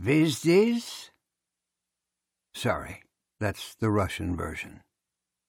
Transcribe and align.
Vizdiz? 0.00 1.10
Sorry, 2.54 3.02
that's 3.40 3.74
the 3.74 3.90
Russian 3.90 4.36
version. 4.36 4.82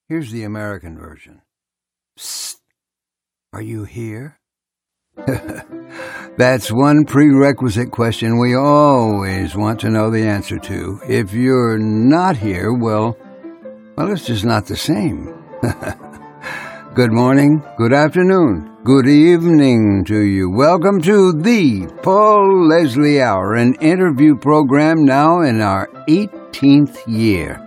Here's 0.08 0.32
the 0.32 0.44
American 0.44 0.98
version. 0.98 1.42
Psst. 2.18 2.58
Are 3.54 3.62
you 3.62 3.86
here? 3.86 4.40
That's 6.38 6.72
one 6.72 7.06
prerequisite 7.06 7.92
question 7.92 8.38
we 8.38 8.56
always 8.56 9.56
want 9.56 9.80
to 9.80 9.90
know 9.90 10.12
the 10.12 10.28
answer 10.28 10.60
to. 10.60 11.00
If 11.08 11.34
you're 11.34 11.78
not 11.78 12.38
here, 12.38 12.72
well, 12.72 13.18
well, 13.98 14.12
it's 14.12 14.28
just 14.28 14.46
not 14.46 14.68
the 14.68 14.76
same. 14.76 15.34
good 16.98 17.14
morning, 17.14 17.64
good 17.78 17.94
afternoon, 17.94 18.76
good 18.84 19.08
evening 19.08 20.04
to 20.04 20.22
you. 20.22 20.50
Welcome 20.50 21.00
to 21.02 21.32
the 21.32 21.86
Paul 22.02 22.68
Leslie 22.68 23.22
Hour, 23.22 23.54
an 23.54 23.76
interview 23.76 24.36
program 24.36 25.06
now 25.06 25.42
in 25.42 25.62
our 25.62 25.86
18th 26.08 26.98
year. 27.06 27.62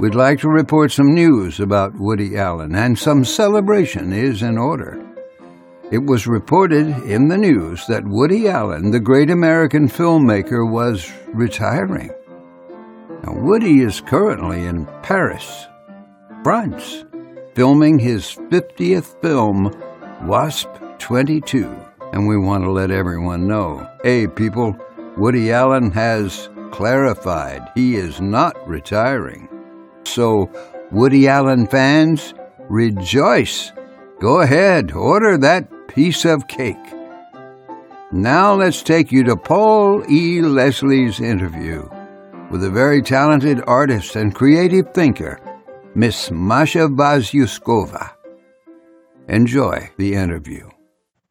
we'd 0.00 0.16
like 0.16 0.40
to 0.40 0.48
report 0.48 0.90
some 0.90 1.14
news 1.14 1.60
about 1.60 1.94
Woody 1.94 2.36
Allen, 2.36 2.74
and 2.74 2.98
some 2.98 3.24
celebration 3.24 4.12
is 4.12 4.42
in 4.42 4.58
order. 4.58 5.00
It 5.92 6.04
was 6.04 6.26
reported 6.26 6.88
in 7.04 7.28
the 7.28 7.38
news 7.38 7.86
that 7.86 8.02
Woody 8.04 8.48
Allen, 8.48 8.90
the 8.90 8.98
great 8.98 9.30
American 9.30 9.88
filmmaker, 9.88 10.68
was 10.68 11.12
retiring. 11.28 12.10
Now, 13.22 13.34
Woody 13.40 13.82
is 13.82 14.00
currently 14.00 14.66
in 14.66 14.84
Paris, 15.04 15.68
France, 16.42 17.04
filming 17.54 18.00
his 18.00 18.34
50th 18.50 19.22
film, 19.22 19.72
Wasp 20.26 20.70
22. 20.98 21.72
And 22.12 22.26
we 22.26 22.36
want 22.36 22.64
to 22.64 22.72
let 22.72 22.90
everyone 22.90 23.46
know 23.46 23.88
hey, 24.02 24.26
people, 24.26 24.76
Woody 25.16 25.50
Allen 25.50 25.90
has 25.92 26.50
clarified 26.72 27.62
he 27.74 27.96
is 27.96 28.20
not 28.20 28.56
retiring. 28.68 29.48
So, 30.04 30.50
Woody 30.92 31.26
Allen 31.26 31.66
fans, 31.66 32.34
rejoice! 32.68 33.72
Go 34.20 34.40
ahead, 34.40 34.92
order 34.92 35.38
that 35.38 35.88
piece 35.88 36.24
of 36.24 36.48
cake. 36.48 36.76
Now 38.12 38.54
let's 38.54 38.82
take 38.82 39.10
you 39.10 39.24
to 39.24 39.36
Paul 39.36 40.04
E. 40.10 40.40
Leslie's 40.40 41.20
interview 41.20 41.88
with 42.50 42.62
a 42.62 42.70
very 42.70 43.02
talented 43.02 43.62
artist 43.66 44.16
and 44.16 44.34
creative 44.34 44.92
thinker, 44.94 45.40
Miss 45.94 46.30
Masha 46.30 46.88
Vasyukova. 46.88 48.12
Enjoy 49.28 49.90
the 49.96 50.14
interview. 50.14 50.68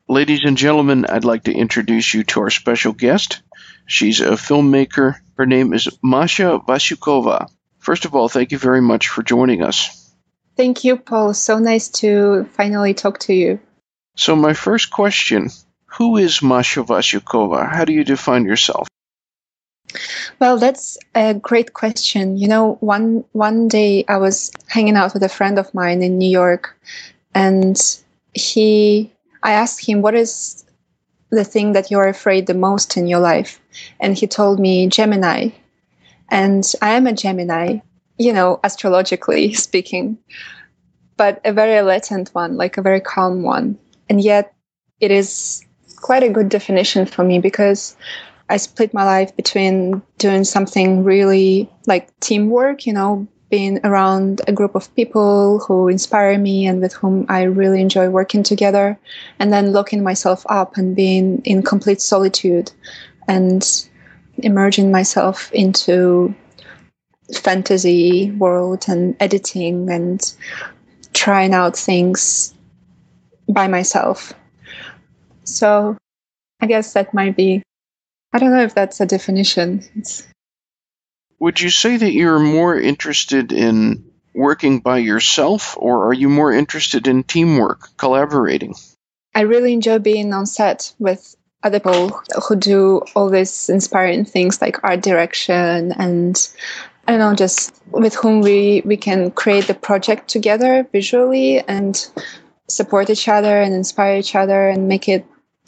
Ladies 0.10 0.42
and 0.44 0.58
gentlemen, 0.58 1.06
I'd 1.08 1.24
like 1.24 1.44
to 1.44 1.54
introduce 1.54 2.14
you 2.14 2.24
to 2.26 2.42
our 2.42 2.50
special 2.50 2.94
guest. 2.94 3.42
She's 3.86 4.20
a 4.20 4.32
filmmaker. 4.32 5.16
Her 5.38 5.46
name 5.46 5.74
is 5.74 5.90
Masha 6.02 6.60
Vasyukova. 6.68 7.48
First 7.80 8.06
of 8.06 8.16
all, 8.16 8.30
thank 8.30 8.52
you 8.52 8.58
very 8.58 8.82
much 8.82 9.10
for 9.10 9.22
joining 9.22 9.62
us. 9.62 10.14
Thank 10.58 10.84
you, 10.84 10.98
Paul. 10.98 11.34
So 11.34 11.60
nice 11.60 11.90
to 12.02 12.46
finally 12.54 12.94
talk 12.94 13.20
to 13.20 13.34
you. 13.34 13.60
So, 14.16 14.36
my 14.36 14.54
first 14.54 14.92
question 14.92 15.50
Who 15.98 16.18
is 16.18 16.42
Masha 16.42 16.84
Vasyukova? 16.84 17.70
How 17.70 17.86
do 17.86 17.94
you 17.94 18.04
define 18.04 18.46
yourself? 18.46 18.88
Well, 20.40 20.58
that's 20.58 20.98
a 21.14 21.34
great 21.34 21.74
question. 21.74 22.38
You 22.38 22.48
know, 22.48 22.78
one 22.80 23.24
one 23.34 23.68
day 23.68 24.04
I 24.08 24.18
was 24.18 24.52
hanging 24.68 24.96
out 24.96 25.14
with 25.14 25.24
a 25.24 25.30
friend 25.30 25.60
of 25.60 25.74
mine 25.74 26.02
in 26.02 26.18
New 26.18 26.30
York, 26.30 26.76
and 27.34 27.78
he, 28.34 29.12
I 29.44 29.54
asked 29.54 29.86
him, 29.86 30.02
"What 30.02 30.16
is 30.16 30.65
the 31.36 31.44
thing 31.44 31.74
that 31.74 31.92
you're 31.92 32.08
afraid 32.08 32.48
the 32.48 32.54
most 32.54 32.98
in 32.98 33.08
your 33.08 33.20
life?" 33.20 33.60
And 34.00 34.18
he 34.18 34.28
told 34.28 34.60
me 34.60 34.88
Gemini, 34.88 35.50
and 36.30 36.64
I 36.82 36.92
am 36.96 37.08
a 37.08 37.14
Gemini. 37.14 37.80
You 38.18 38.34
know, 38.34 38.60
astrologically 38.64 39.54
speaking, 39.68 40.18
but 41.18 41.42
a 41.44 41.52
very 41.54 41.82
latent 41.82 42.30
one, 42.30 42.56
like 42.58 42.78
a 42.78 42.82
very 42.82 43.02
calm 43.02 43.44
one, 43.44 43.78
and 44.10 44.22
yet 44.22 44.54
it 45.00 45.12
is 45.12 45.66
quite 45.98 46.24
a 46.24 46.30
good 46.30 46.50
definition 46.50 47.06
for 47.06 47.24
me 47.24 47.40
because 47.40 47.96
I 48.50 48.58
split 48.58 48.94
my 48.94 49.04
life 49.04 49.36
between 49.36 50.02
doing 50.18 50.44
something 50.44 51.04
really 51.04 51.70
like 51.88 52.18
teamwork, 52.20 52.86
you 52.86 52.94
know, 52.94 53.28
being 53.50 53.80
around 53.86 54.42
a 54.48 54.54
group 54.54 54.76
of 54.76 54.94
people 54.96 55.60
who 55.60 55.88
inspire 55.88 56.38
me 56.38 56.66
and 56.66 56.82
with 56.82 56.94
whom 56.94 57.26
I 57.30 57.44
really 57.44 57.82
enjoy 57.82 58.10
working 58.10 58.44
together, 58.44 58.98
and 59.40 59.54
then 59.54 59.74
locking 59.74 60.04
myself 60.04 60.46
up 60.50 60.78
and 60.78 60.96
being 60.96 61.42
in 61.46 61.62
complete 61.62 62.02
solitude 62.02 62.72
and 63.28 63.64
immersing 64.38 64.92
myself 64.92 65.52
into 65.52 66.34
fantasy 67.34 68.32
world 68.32 68.86
and 68.88 69.16
editing 69.20 69.90
and 69.90 70.34
trying 71.14 71.54
out 71.54 71.78
things 71.78 72.54
by 73.48 73.68
myself. 73.68 74.34
So 75.44 75.98
I 76.60 76.66
guess 76.68 76.94
that 76.94 77.14
might 77.14 77.36
be 77.36 77.64
I 78.34 78.38
don't 78.38 78.52
know 78.52 78.64
if 78.64 78.76
that's 78.76 79.00
a 79.00 79.06
definition. 79.06 79.82
It's... 79.96 80.28
Would 81.40 81.60
you 81.60 81.70
say 81.70 81.98
that 81.98 82.14
you're 82.14 82.40
more 82.40 82.80
interested 82.80 83.52
in 83.52 84.12
working 84.34 84.80
by 84.80 85.00
yourself, 85.00 85.76
or 85.78 86.08
are 86.08 86.14
you 86.14 86.30
more 86.30 86.52
interested 86.52 87.08
in 87.08 87.24
teamwork, 87.24 87.90
collaborating? 87.98 88.76
I 89.34 89.42
really 89.42 89.74
enjoy 89.74 90.00
being 90.00 90.34
on 90.34 90.46
set 90.46 90.94
with 91.00 91.36
other 91.64 91.80
people 91.80 92.22
who 92.48 92.56
do 92.56 93.02
all 93.16 93.30
these 93.30 93.70
inspiring 93.70 94.24
things 94.24 94.62
like 94.62 94.84
art 94.84 95.02
direction 95.02 95.92
and 95.94 96.50
I 97.08 97.12
don't 97.12 97.20
know, 97.20 97.36
just 97.36 97.82
with 97.92 98.16
whom 98.16 98.42
we, 98.42 98.82
we 98.84 98.98
can 98.98 99.30
create 99.32 99.68
the 99.68 99.76
project 99.76 100.28
together 100.28 100.88
visually 100.92 101.60
and 101.60 101.96
support 102.68 103.10
each 103.10 103.28
other 103.28 103.62
and 103.62 103.76
inspire 103.76 104.18
each 104.18 104.36
other 104.36 104.70
and 104.70 104.88
make 104.88 105.08
it 105.08 105.26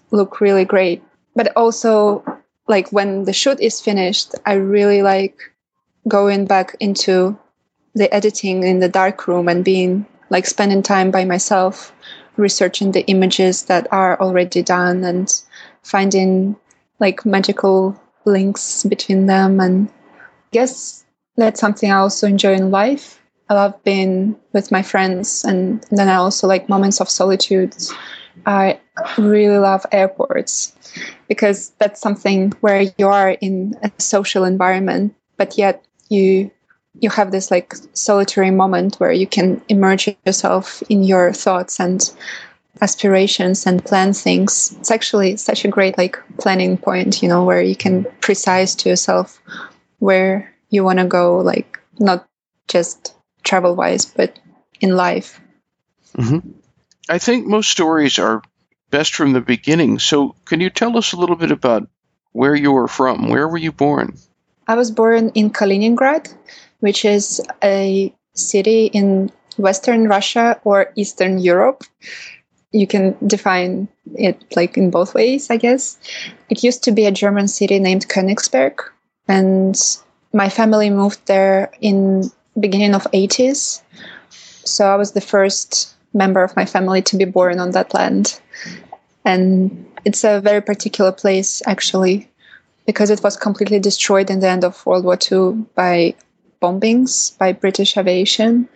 look 0.09 0.41
really 0.41 0.65
great. 0.65 1.03
But 1.35 1.55
also, 1.55 2.23
like 2.67 2.91
when 2.91 3.25
the 3.25 3.33
shoot 3.33 3.59
is 3.59 3.81
finished, 3.81 4.33
I 4.45 4.53
really 4.53 5.03
like 5.03 5.37
going 6.07 6.45
back 6.45 6.75
into 6.79 7.37
the 7.95 8.13
editing 8.13 8.63
in 8.63 8.79
the 8.79 8.89
dark 8.89 9.27
room 9.27 9.47
and 9.47 9.65
being 9.65 10.05
like 10.29 10.45
spending 10.45 10.83
time 10.83 11.11
by 11.11 11.25
myself 11.25 11.93
researching 12.37 12.91
the 12.91 13.05
images 13.07 13.63
that 13.63 13.87
are 13.91 14.19
already 14.21 14.61
done 14.61 15.03
and 15.03 15.41
finding 15.81 16.55
like 16.99 17.25
magical 17.25 17.99
links 18.25 18.83
between 18.83 19.25
them 19.25 19.59
and 19.59 19.89
I 20.19 20.51
guess 20.51 21.05
that's 21.35 21.59
something 21.59 21.91
I 21.91 21.97
also 21.97 22.27
enjoy 22.27 22.53
in 22.53 22.71
life. 22.71 23.21
I 23.49 23.53
love 23.53 23.81
being 23.83 24.35
with 24.53 24.71
my 24.71 24.81
friends 24.81 25.43
and 25.43 25.83
then 25.89 26.09
I 26.09 26.15
also 26.15 26.47
like 26.47 26.69
moments 26.69 26.99
of 26.99 27.09
solitude. 27.09 27.75
I 28.45 28.79
really 29.17 29.57
love 29.57 29.85
airports 29.91 30.73
because 31.27 31.71
that's 31.79 32.01
something 32.01 32.51
where 32.61 32.85
you 32.97 33.07
are 33.07 33.31
in 33.31 33.75
a 33.81 33.91
social 33.97 34.43
environment, 34.43 35.15
but 35.37 35.57
yet 35.57 35.86
you 36.09 36.51
you 36.99 37.09
have 37.09 37.31
this 37.31 37.51
like 37.51 37.75
solitary 37.93 38.51
moment 38.51 38.95
where 38.95 39.11
you 39.11 39.27
can 39.27 39.61
immerse 39.69 40.07
yourself 40.25 40.81
in 40.89 41.03
your 41.03 41.31
thoughts 41.31 41.79
and 41.79 42.11
aspirations 42.81 43.65
and 43.65 43.83
plan 43.83 44.13
things. 44.13 44.75
It's 44.79 44.91
actually 44.91 45.37
such 45.37 45.65
a 45.65 45.67
great 45.67 45.97
like 45.97 46.17
planning 46.39 46.77
point 46.77 47.21
you 47.21 47.29
know 47.29 47.43
where 47.43 47.61
you 47.61 47.75
can 47.75 48.05
precise 48.21 48.75
to 48.75 48.89
yourself 48.89 49.39
where 49.99 50.53
you 50.69 50.83
want 50.83 50.99
to 50.99 51.05
go 51.05 51.37
like 51.37 51.79
not 51.99 52.27
just 52.67 53.13
travel 53.43 53.75
wise 53.75 54.05
but 54.05 54.39
in 54.81 54.95
life. 54.95 55.39
Mm-hmm. 56.15 56.49
i 57.09 57.19
think 57.19 57.45
most 57.45 57.69
stories 57.69 58.17
are 58.17 58.41
best 58.89 59.13
from 59.13 59.33
the 59.33 59.41
beginning. 59.41 59.99
So 59.99 60.35
can 60.45 60.61
you 60.61 60.69
tell 60.69 60.97
us 60.97 61.13
a 61.13 61.17
little 61.17 61.35
bit 61.35 61.51
about 61.51 61.89
where 62.31 62.55
you 62.55 62.71
were 62.71 62.87
from? 62.87 63.29
Where 63.29 63.47
were 63.47 63.57
you 63.57 63.71
born 63.71 64.17
i 64.67 64.75
was 64.75 64.91
born 64.91 65.29
in 65.35 65.49
kaliningrad 65.49 66.33
which 66.79 67.05
is 67.05 67.41
a 67.63 68.13
city 68.33 68.85
in 68.85 69.31
Western 69.57 70.07
Russia 70.07 70.59
or 70.63 70.91
Eastern 70.95 71.39
Europe. 71.39 71.83
You 72.71 72.87
can 72.87 73.15
define 73.25 73.87
it 74.15 74.43
like 74.55 74.77
in 74.77 74.91
both 74.91 75.13
ways, 75.13 75.49
I 75.49 75.57
guess. 75.57 75.97
It 76.49 76.63
used 76.63 76.83
to 76.83 76.91
be 76.91 77.05
a 77.05 77.11
German 77.11 77.47
city 77.47 77.79
named 77.79 78.07
Königsberg, 78.07 78.79
and 79.27 79.75
my 80.33 80.49
family 80.49 80.89
moved 80.89 81.25
there 81.25 81.71
in 81.81 82.29
beginning 82.59 82.93
of 82.93 83.03
80s. 83.11 83.81
So 84.29 84.87
I 84.87 84.95
was 84.95 85.13
the 85.13 85.21
first 85.21 85.95
member 86.13 86.43
of 86.43 86.55
my 86.55 86.65
family 86.65 87.01
to 87.03 87.17
be 87.17 87.25
born 87.25 87.59
on 87.59 87.71
that 87.71 87.93
land. 87.93 88.39
And 89.25 89.85
it's 90.05 90.23
a 90.23 90.41
very 90.41 90.61
particular 90.61 91.11
place 91.11 91.61
actually 91.65 92.29
because 92.87 93.11
it 93.11 93.21
was 93.21 93.37
completely 93.37 93.79
destroyed 93.79 94.31
in 94.31 94.39
the 94.39 94.47
end 94.47 94.63
of 94.63 94.83
World 94.85 95.03
War 95.03 95.19
II 95.31 95.65
by 95.75 96.15
bombings 96.59 97.37
by 97.37 97.51
British 97.51 97.97
aviation, 97.97 98.67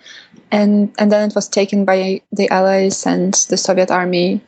and 0.52 0.94
and 1.00 1.12
then 1.12 1.30
it 1.30 1.36
was 1.36 1.48
taken 1.48 1.86
by 1.86 2.22
the 2.32 2.50
Allies 2.50 3.08
and 3.08 3.34
the 3.50 3.58
Soviet 3.58 3.90
army. 3.90 4.42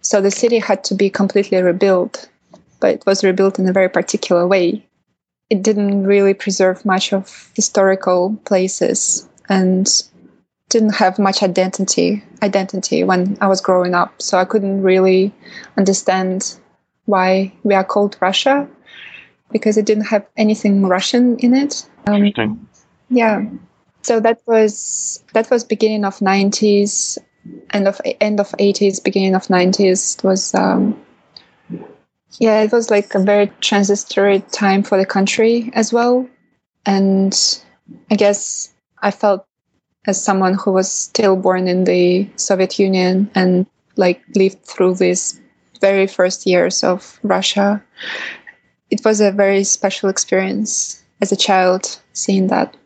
So 0.00 0.20
the 0.20 0.30
city 0.30 0.58
had 0.58 0.82
to 0.84 0.94
be 0.94 1.10
completely 1.10 1.60
rebuilt, 1.62 2.28
but 2.80 2.94
it 2.94 3.06
was 3.06 3.22
rebuilt 3.22 3.58
in 3.58 3.68
a 3.68 3.72
very 3.72 3.88
particular 3.88 4.46
way. 4.46 4.84
It 5.50 5.62
didn't 5.62 6.06
really 6.06 6.34
preserve 6.34 6.84
much 6.84 7.12
of 7.12 7.50
historical 7.54 8.36
places 8.44 9.28
and 9.48 9.86
didn't 10.70 10.94
have 10.94 11.18
much 11.18 11.42
identity 11.42 12.24
identity 12.42 13.04
when 13.04 13.36
I 13.40 13.46
was 13.46 13.60
growing 13.60 13.94
up. 13.94 14.22
So 14.22 14.38
I 14.38 14.44
couldn't 14.46 14.82
really 14.82 15.32
understand 15.76 16.58
why 17.04 17.52
we 17.62 17.74
are 17.74 17.84
called 17.84 18.16
Russia 18.20 18.68
because 19.50 19.76
it 19.76 19.86
didn't 19.86 20.04
have 20.04 20.26
anything 20.36 20.86
Russian 20.86 21.38
in 21.38 21.54
it. 21.54 21.88
Um, 22.06 22.16
Interesting. 22.24 22.68
Yeah. 23.08 23.44
So 24.02 24.20
that 24.20 24.40
was 24.46 25.22
that 25.32 25.50
was 25.50 25.64
beginning 25.64 26.04
of 26.04 26.22
nineties, 26.22 27.18
end 27.70 27.88
of 27.88 28.00
end 28.20 28.40
of 28.40 28.54
eighties, 28.58 29.00
beginning 29.00 29.34
of 29.34 29.50
nineties. 29.50 30.16
It 30.16 30.24
was 30.24 30.54
um, 30.54 31.00
yeah, 32.38 32.62
it 32.62 32.72
was 32.72 32.90
like 32.90 33.14
a 33.14 33.18
very 33.18 33.48
transitory 33.60 34.40
time 34.52 34.82
for 34.82 34.98
the 34.98 35.06
country 35.06 35.70
as 35.74 35.92
well, 35.92 36.28
and 36.84 37.34
I 38.10 38.14
guess 38.14 38.72
I 39.02 39.10
felt 39.10 39.46
as 40.06 40.22
someone 40.22 40.54
who 40.54 40.70
was 40.72 40.90
still 40.90 41.36
born 41.36 41.66
in 41.66 41.84
the 41.84 42.28
Soviet 42.36 42.78
Union 42.78 43.30
and 43.34 43.66
like 43.96 44.22
lived 44.34 44.64
through 44.64 44.94
these 44.94 45.40
very 45.80 46.06
first 46.06 46.46
years 46.46 46.84
of 46.84 47.18
Russia 47.22 47.82
it 48.90 49.04
was 49.04 49.20
a 49.20 49.32
very 49.32 49.64
special 49.64 50.08
experience 50.08 51.02
as 51.20 51.32
a 51.32 51.36
child 51.36 52.00
seeing 52.12 52.48
that. 52.48 52.76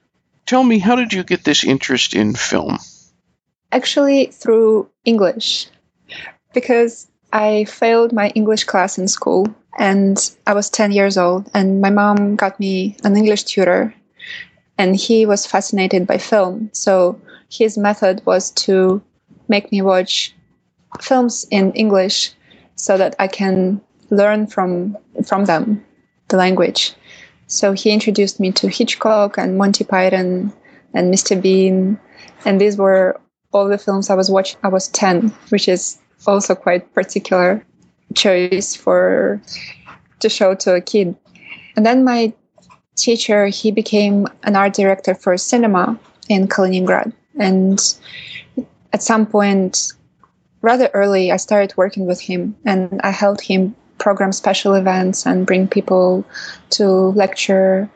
Tell 0.46 0.64
me, 0.64 0.78
how 0.78 0.96
did 0.96 1.12
you 1.12 1.22
get 1.22 1.44
this 1.44 1.64
interest 1.64 2.14
in 2.14 2.34
film? 2.34 2.78
Actually, 3.72 4.26
through 4.26 4.88
English, 5.04 5.68
because 6.54 7.06
I 7.32 7.64
failed 7.64 8.12
my 8.12 8.30
English 8.30 8.64
class 8.64 8.98
in 8.98 9.06
school 9.06 9.46
and 9.78 10.18
I 10.46 10.54
was 10.54 10.68
10 10.70 10.90
years 10.90 11.16
old, 11.16 11.48
and 11.54 11.80
my 11.80 11.90
mom 11.90 12.34
got 12.34 12.58
me 12.58 12.96
an 13.04 13.16
English 13.16 13.44
tutor, 13.44 13.94
and 14.76 14.96
he 14.96 15.26
was 15.26 15.46
fascinated 15.46 16.08
by 16.08 16.18
film. 16.18 16.70
So 16.72 17.20
his 17.48 17.78
method 17.78 18.20
was 18.26 18.50
to 18.66 19.00
make 19.48 19.70
me 19.70 19.80
watch 19.80 20.34
films 21.00 21.46
in 21.50 21.72
English 21.72 22.32
so 22.74 22.98
that 22.98 23.14
I 23.20 23.28
can 23.28 23.80
learn 24.10 24.48
from 24.48 24.96
from 25.24 25.44
them 25.44 25.84
the 26.30 26.36
language. 26.36 26.94
So 27.46 27.72
he 27.72 27.90
introduced 27.90 28.40
me 28.40 28.52
to 28.52 28.68
Hitchcock 28.68 29.36
and 29.36 29.58
Monty 29.58 29.84
Python 29.84 30.52
and 30.94 31.12
Mr. 31.12 31.40
Bean. 31.40 31.98
And 32.44 32.60
these 32.60 32.76
were 32.76 33.20
all 33.52 33.68
the 33.68 33.78
films 33.78 34.08
I 34.08 34.14
was 34.14 34.30
watching. 34.30 34.58
I 34.62 34.68
was 34.68 34.88
10, 34.88 35.28
which 35.50 35.68
is 35.68 35.98
also 36.26 36.54
quite 36.54 36.94
particular 36.94 37.64
choice 38.14 38.74
for 38.74 39.40
to 40.20 40.28
show 40.28 40.54
to 40.54 40.74
a 40.74 40.80
kid. 40.80 41.16
And 41.76 41.84
then 41.84 42.04
my 42.04 42.32
teacher, 42.96 43.46
he 43.46 43.70
became 43.70 44.28
an 44.42 44.56
art 44.56 44.74
director 44.74 45.14
for 45.14 45.36
cinema 45.36 45.98
in 46.28 46.46
Kaliningrad. 46.46 47.12
And 47.38 47.80
at 48.92 49.02
some 49.02 49.26
point, 49.26 49.92
rather 50.62 50.90
early, 50.92 51.32
I 51.32 51.36
started 51.36 51.76
working 51.76 52.06
with 52.06 52.20
him 52.20 52.56
and 52.64 53.00
I 53.02 53.10
helped 53.10 53.40
him 53.40 53.74
program 54.00 54.32
special 54.32 54.74
events 54.74 55.26
and 55.26 55.46
bring 55.46 55.68
people 55.68 56.24
to 56.70 56.84
lecture 57.14 57.88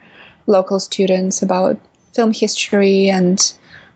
local 0.46 0.78
students 0.78 1.42
about 1.42 1.76
film 2.14 2.32
history. 2.32 3.08
And 3.10 3.40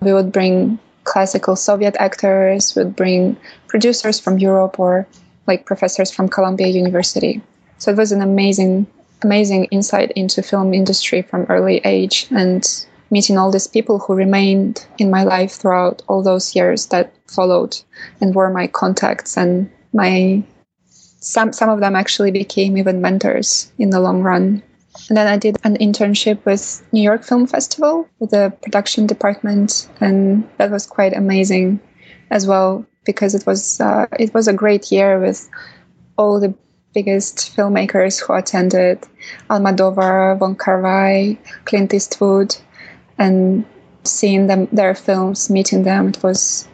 we 0.00 0.12
would 0.12 0.32
bring 0.32 0.78
classical 1.08 1.56
soviet 1.56 1.96
actors 1.98 2.74
would 2.74 2.94
bring 2.94 3.34
producers 3.66 4.20
from 4.20 4.38
europe 4.38 4.78
or 4.78 5.06
like 5.46 5.64
professors 5.64 6.10
from 6.10 6.28
columbia 6.28 6.66
university. 6.66 7.40
So 7.78 7.90
it 7.90 7.96
was 7.96 8.12
an 8.12 8.20
amazing 8.20 8.86
amazing 9.22 9.64
insight 9.76 10.10
into 10.12 10.42
film 10.42 10.74
industry 10.74 11.22
from 11.22 11.46
early 11.48 11.78
age 11.84 12.26
and 12.30 12.62
meeting 13.10 13.38
all 13.38 13.50
these 13.50 13.66
people 13.66 13.98
who 13.98 14.14
remained 14.14 14.86
in 14.98 15.10
my 15.10 15.24
life 15.24 15.52
throughout 15.52 16.02
all 16.08 16.22
those 16.22 16.54
years 16.54 16.86
that 16.88 17.12
followed 17.26 17.76
and 18.20 18.34
were 18.34 18.50
my 18.50 18.66
contacts 18.66 19.36
and 19.36 19.70
my 19.94 20.42
some 21.20 21.52
some 21.52 21.68
of 21.68 21.80
them 21.80 21.96
actually 21.96 22.30
became 22.30 22.76
even 22.78 23.00
mentors 23.00 23.72
in 23.78 23.90
the 23.90 24.00
long 24.00 24.22
run. 24.22 24.62
And 25.08 25.16
then 25.16 25.26
I 25.26 25.36
did 25.36 25.56
an 25.64 25.76
internship 25.76 26.44
with 26.44 26.82
New 26.92 27.02
York 27.02 27.22
Film 27.22 27.46
Festival 27.46 28.08
with 28.18 28.30
the 28.30 28.52
production 28.62 29.06
department, 29.06 29.88
and 30.00 30.48
that 30.58 30.70
was 30.70 30.86
quite 30.86 31.16
amazing 31.16 31.80
as 32.30 32.46
well 32.46 32.84
because 33.04 33.34
it 33.34 33.46
was 33.46 33.80
uh, 33.80 34.06
it 34.18 34.34
was 34.34 34.48
a 34.48 34.52
great 34.52 34.90
year 34.90 35.20
with 35.20 35.48
all 36.16 36.40
the 36.40 36.54
biggest 36.94 37.54
filmmakers 37.56 38.20
who 38.20 38.32
attended 38.32 38.98
Almodovar, 39.50 40.38
Wong 40.38 40.56
Kar-wai, 40.56 41.38
Clint 41.64 41.94
Eastwood, 41.94 42.56
and 43.18 43.64
seeing 44.04 44.46
them 44.46 44.66
their 44.72 44.94
films, 44.94 45.50
meeting 45.50 45.84
them, 45.84 46.08
it 46.08 46.22
was 46.22 46.66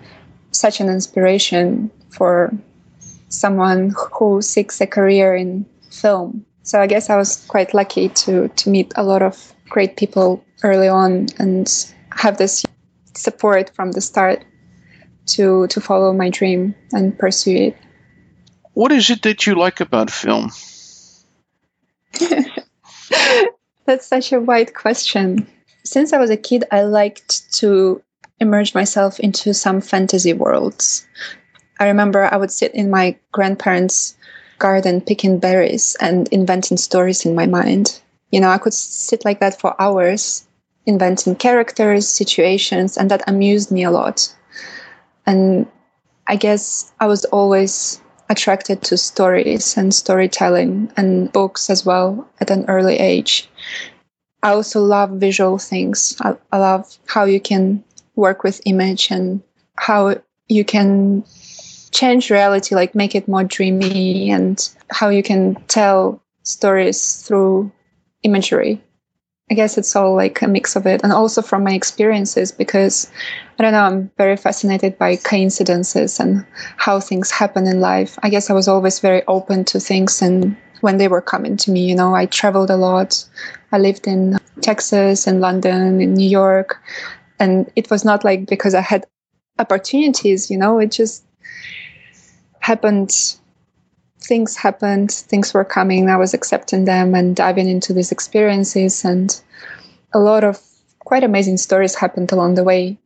such 0.53 0.81
an 0.81 0.89
inspiration 0.89 1.91
for 2.11 2.53
someone 3.35 3.93
who 4.13 4.41
seeks 4.43 4.81
a 4.81 4.87
career 4.87 5.35
in 5.35 5.67
film. 5.91 6.45
So 6.63 6.81
I 6.81 6.87
guess 6.87 7.11
I 7.11 7.17
was 7.17 7.45
quite 7.47 7.75
lucky 7.75 8.09
to 8.09 8.49
to 8.49 8.71
meet 8.71 8.93
a 8.97 9.03
lot 9.03 9.23
of 9.23 9.53
great 9.69 9.97
people 9.97 10.45
early 10.63 10.89
on 10.89 11.27
and 11.39 11.69
have 12.11 12.39
this 12.39 12.65
support 13.15 13.71
from 13.75 13.93
the 13.93 14.01
start 14.01 14.45
to 15.27 15.67
to 15.69 15.81
follow 15.81 16.13
my 16.13 16.31
dream 16.31 16.75
and 16.93 17.19
pursue 17.19 17.57
it. 17.57 17.77
What 18.73 18.93
is 18.93 19.11
it 19.11 19.23
that 19.23 19.47
you 19.47 19.55
like 19.55 19.81
about 19.81 20.11
film? 20.11 20.51
That's 23.87 24.07
such 24.07 24.33
a 24.33 24.41
wide 24.41 24.75
question. 24.75 25.47
Since 25.85 26.13
I 26.13 26.19
was 26.19 26.31
a 26.31 26.37
kid, 26.37 26.65
I 26.73 26.83
liked 26.83 27.53
to 27.59 28.03
immerse 28.41 28.75
myself 28.75 29.21
into 29.21 29.55
some 29.55 29.81
fantasy 29.81 30.33
worlds. 30.33 31.07
I 31.79 31.87
remember 31.87 32.25
I 32.25 32.37
would 32.37 32.51
sit 32.51 32.75
in 32.75 32.91
my 32.91 33.17
grandparents' 33.33 34.17
garden 34.59 35.01
picking 35.01 35.39
berries 35.39 35.97
and 36.01 36.29
inventing 36.29 36.77
stories 36.77 37.27
in 37.27 37.35
my 37.35 37.47
mind. 37.47 38.01
You 38.31 38.41
know, 38.41 38.49
I 38.49 38.59
could 38.59 38.75
sit 38.75 39.25
like 39.25 39.41
that 39.41 39.61
for 39.61 39.81
hours, 39.81 40.47
inventing 40.87 41.37
characters, 41.37 42.09
situations, 42.09 42.97
and 42.97 43.11
that 43.11 43.23
amused 43.27 43.71
me 43.71 43.85
a 43.85 43.91
lot. 43.91 44.35
And 45.27 45.67
I 46.27 46.37
guess 46.37 46.93
I 47.01 47.07
was 47.07 47.25
always 47.27 48.01
attracted 48.31 48.83
to 48.83 48.97
stories 48.97 49.77
and 49.77 49.95
storytelling 49.95 50.91
and 50.97 51.31
books 51.33 51.69
as 51.69 51.85
well 51.85 52.27
at 52.41 52.51
an 52.51 52.65
early 52.69 52.97
age. 52.97 53.49
I 54.43 54.51
also 54.51 54.83
love 54.83 55.11
visual 55.11 55.59
things. 55.59 56.17
I, 56.21 56.37
I 56.53 56.59
love 56.59 56.99
how 57.07 57.25
you 57.25 57.41
can 57.41 57.85
work 58.17 58.43
with 58.43 58.61
image 58.65 59.11
and 59.11 59.43
how 59.77 60.17
you 60.49 60.65
can 60.65 61.25
change 61.95 62.31
reality, 62.31 62.75
like 62.75 62.95
make 62.95 63.15
it 63.15 63.29
more 63.29 63.45
dreamy, 63.45 64.31
and 64.31 64.69
how 64.91 65.09
you 65.09 65.23
can 65.23 65.55
tell 65.69 66.21
stories 66.43 67.23
through 67.23 67.71
imagery. 68.23 68.83
I 69.51 69.55
guess 69.55 69.77
it's 69.77 69.95
all 69.95 70.15
like 70.17 70.41
a 70.43 70.49
mix 70.49 70.75
of 70.75 70.87
it. 70.87 71.03
And 71.03 71.13
also 71.13 71.43
from 71.43 71.65
my 71.65 71.75
experiences, 71.75 72.51
because 72.51 73.11
I 73.59 73.63
don't 73.63 73.73
know, 73.73 73.83
I'm 73.83 74.11
very 74.17 74.37
fascinated 74.37 74.99
by 74.99 75.17
coincidences 75.17 76.19
and 76.19 76.47
how 76.79 76.99
things 76.99 77.31
happen 77.31 77.67
in 77.67 77.81
life. 77.81 78.19
I 78.23 78.31
guess 78.31 78.49
I 78.49 78.55
was 78.55 78.69
always 78.69 79.01
very 79.01 79.23
open 79.27 79.65
to 79.67 79.79
things 79.81 80.23
and 80.23 80.57
when 80.81 80.99
they 80.99 81.09
were 81.09 81.23
coming 81.23 81.57
to 81.59 81.71
me, 81.71 81.81
you 81.81 81.95
know, 81.95 82.15
I 82.15 82.27
traveled 82.27 82.71
a 82.71 82.77
lot. 82.77 83.25
I 83.73 83.79
lived 83.79 84.07
in 84.07 84.39
Texas 84.61 85.27
and 85.27 85.41
London, 85.41 86.01
in 86.01 86.15
New 86.15 86.29
York. 86.29 86.83
And 87.39 87.71
it 87.75 87.91
was 87.91 88.05
not 88.05 88.25
like 88.25 88.47
because 88.47 88.75
I 88.75 88.83
had 88.83 89.07
opportunities, 89.59 90.51
you 90.51 90.59
know, 90.59 90.79
it 90.79 90.91
just 90.91 91.25
happened 92.65 93.37
things 94.25 94.57
happened, 94.57 95.11
things 95.11 95.53
were 95.53 95.67
coming, 95.67 96.09
I 96.09 96.17
was 96.17 96.33
accepting 96.33 96.87
them 96.87 97.15
and 97.15 97.37
diving 97.37 97.69
into 97.69 97.93
these 97.93 98.11
experiences, 98.11 99.05
and 99.05 99.29
a 100.15 100.19
lot 100.19 100.45
of 100.45 100.59
quite 101.01 101.25
amazing 101.25 101.59
stories 101.59 101.95
happened 101.95 102.33
along 102.33 102.55
the 102.55 102.65
way. 102.65 102.99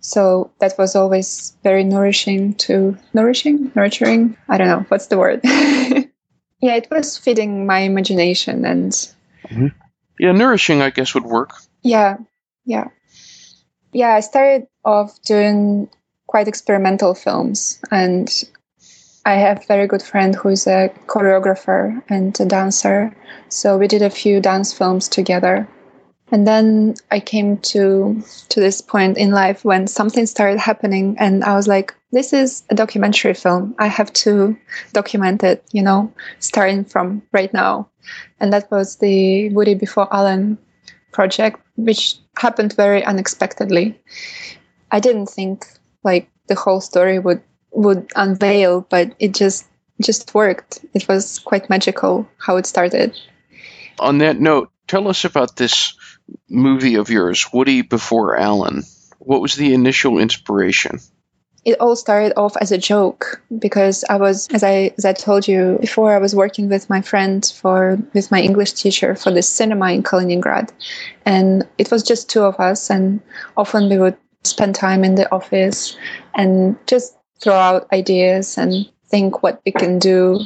So 0.00 0.50
that 0.58 0.74
was 0.76 0.96
always 0.96 1.56
very 1.62 1.84
nourishing 1.84 2.54
to 2.66 2.98
nourishing, 3.14 3.70
nurturing. 3.76 4.36
I 4.48 4.58
don't 4.58 4.68
know 4.68 4.84
what's 4.88 5.06
the 5.06 5.18
word. 5.18 5.40
yeah, 5.44 6.74
it 6.74 6.88
was 6.90 7.16
feeding 7.16 7.66
my 7.66 7.80
imagination 7.80 8.64
and. 8.64 8.92
Mm-hmm. 9.48 9.68
Yeah, 10.18 10.32
nourishing, 10.32 10.82
I 10.82 10.90
guess, 10.90 11.14
would 11.14 11.24
work. 11.24 11.52
Yeah, 11.82 12.16
yeah. 12.64 12.88
Yeah, 13.92 14.14
I 14.14 14.20
started 14.20 14.66
off 14.84 15.20
doing 15.22 15.88
quite 16.26 16.48
experimental 16.48 17.14
films 17.14 17.78
and 17.90 18.28
I 19.26 19.34
have 19.34 19.58
a 19.58 19.66
very 19.66 19.88
good 19.88 20.02
friend 20.02 20.36
who 20.36 20.50
is 20.50 20.68
a 20.68 20.88
choreographer 21.08 22.00
and 22.08 22.38
a 22.40 22.44
dancer. 22.44 23.12
So 23.48 23.76
we 23.76 23.88
did 23.88 24.00
a 24.00 24.08
few 24.08 24.40
dance 24.40 24.72
films 24.72 25.08
together. 25.08 25.68
And 26.30 26.46
then 26.46 26.94
I 27.10 27.18
came 27.18 27.58
to 27.72 28.22
to 28.50 28.60
this 28.60 28.80
point 28.80 29.18
in 29.18 29.32
life 29.32 29.64
when 29.64 29.88
something 29.88 30.26
started 30.26 30.60
happening 30.60 31.16
and 31.18 31.42
I 31.42 31.54
was 31.54 31.66
like, 31.66 31.92
this 32.12 32.32
is 32.32 32.62
a 32.70 32.76
documentary 32.76 33.34
film. 33.34 33.74
I 33.80 33.88
have 33.88 34.12
to 34.24 34.56
document 34.92 35.42
it, 35.42 35.64
you 35.72 35.82
know, 35.82 36.12
starting 36.38 36.84
from 36.84 37.22
right 37.32 37.52
now. 37.52 37.88
And 38.38 38.52
that 38.52 38.70
was 38.70 38.96
the 38.98 39.48
Woody 39.50 39.74
Before 39.74 40.08
Allen 40.14 40.56
project, 41.12 41.60
which 41.74 42.16
happened 42.38 42.74
very 42.74 43.04
unexpectedly. 43.04 44.00
I 44.92 45.00
didn't 45.00 45.26
think 45.26 45.66
like 46.04 46.30
the 46.46 46.54
whole 46.54 46.80
story 46.80 47.18
would 47.18 47.42
would 47.76 48.10
unveil, 48.16 48.80
but 48.88 49.14
it 49.18 49.34
just 49.34 49.66
just 50.02 50.34
worked. 50.34 50.84
It 50.94 51.06
was 51.08 51.38
quite 51.38 51.70
magical 51.70 52.28
how 52.38 52.56
it 52.56 52.66
started. 52.66 53.18
On 54.00 54.18
that 54.18 54.40
note, 54.40 54.70
tell 54.88 55.08
us 55.08 55.24
about 55.24 55.56
this 55.56 55.94
movie 56.48 56.96
of 56.96 57.10
yours, 57.10 57.46
Woody 57.52 57.82
Before 57.82 58.36
Allen. 58.36 58.82
What 59.18 59.40
was 59.40 59.54
the 59.54 59.72
initial 59.72 60.18
inspiration? 60.18 60.98
It 61.64 61.80
all 61.80 61.96
started 61.96 62.32
off 62.36 62.56
as 62.58 62.70
a 62.70 62.78
joke 62.78 63.42
because 63.58 64.04
I 64.08 64.16
was, 64.16 64.48
as 64.52 64.62
I 64.62 64.94
as 64.96 65.04
I 65.04 65.12
told 65.12 65.48
you 65.48 65.78
before, 65.80 66.14
I 66.14 66.18
was 66.18 66.34
working 66.34 66.68
with 66.68 66.88
my 66.88 67.02
friend 67.02 67.44
for 67.60 67.98
with 68.14 68.30
my 68.30 68.40
English 68.40 68.74
teacher 68.74 69.16
for 69.16 69.32
the 69.32 69.42
cinema 69.42 69.92
in 69.92 70.02
Kaliningrad, 70.02 70.70
and 71.24 71.66
it 71.76 71.90
was 71.90 72.04
just 72.04 72.30
two 72.30 72.42
of 72.42 72.60
us, 72.60 72.88
and 72.88 73.20
often 73.56 73.88
we 73.88 73.98
would 73.98 74.16
spend 74.44 74.76
time 74.76 75.02
in 75.02 75.16
the 75.16 75.30
office 75.32 75.96
and 76.36 76.76
just 76.86 77.16
throw 77.40 77.54
out 77.54 77.92
ideas 77.92 78.58
and 78.58 78.88
think 79.08 79.42
what 79.42 79.60
we 79.64 79.72
can 79.72 79.98
do, 79.98 80.40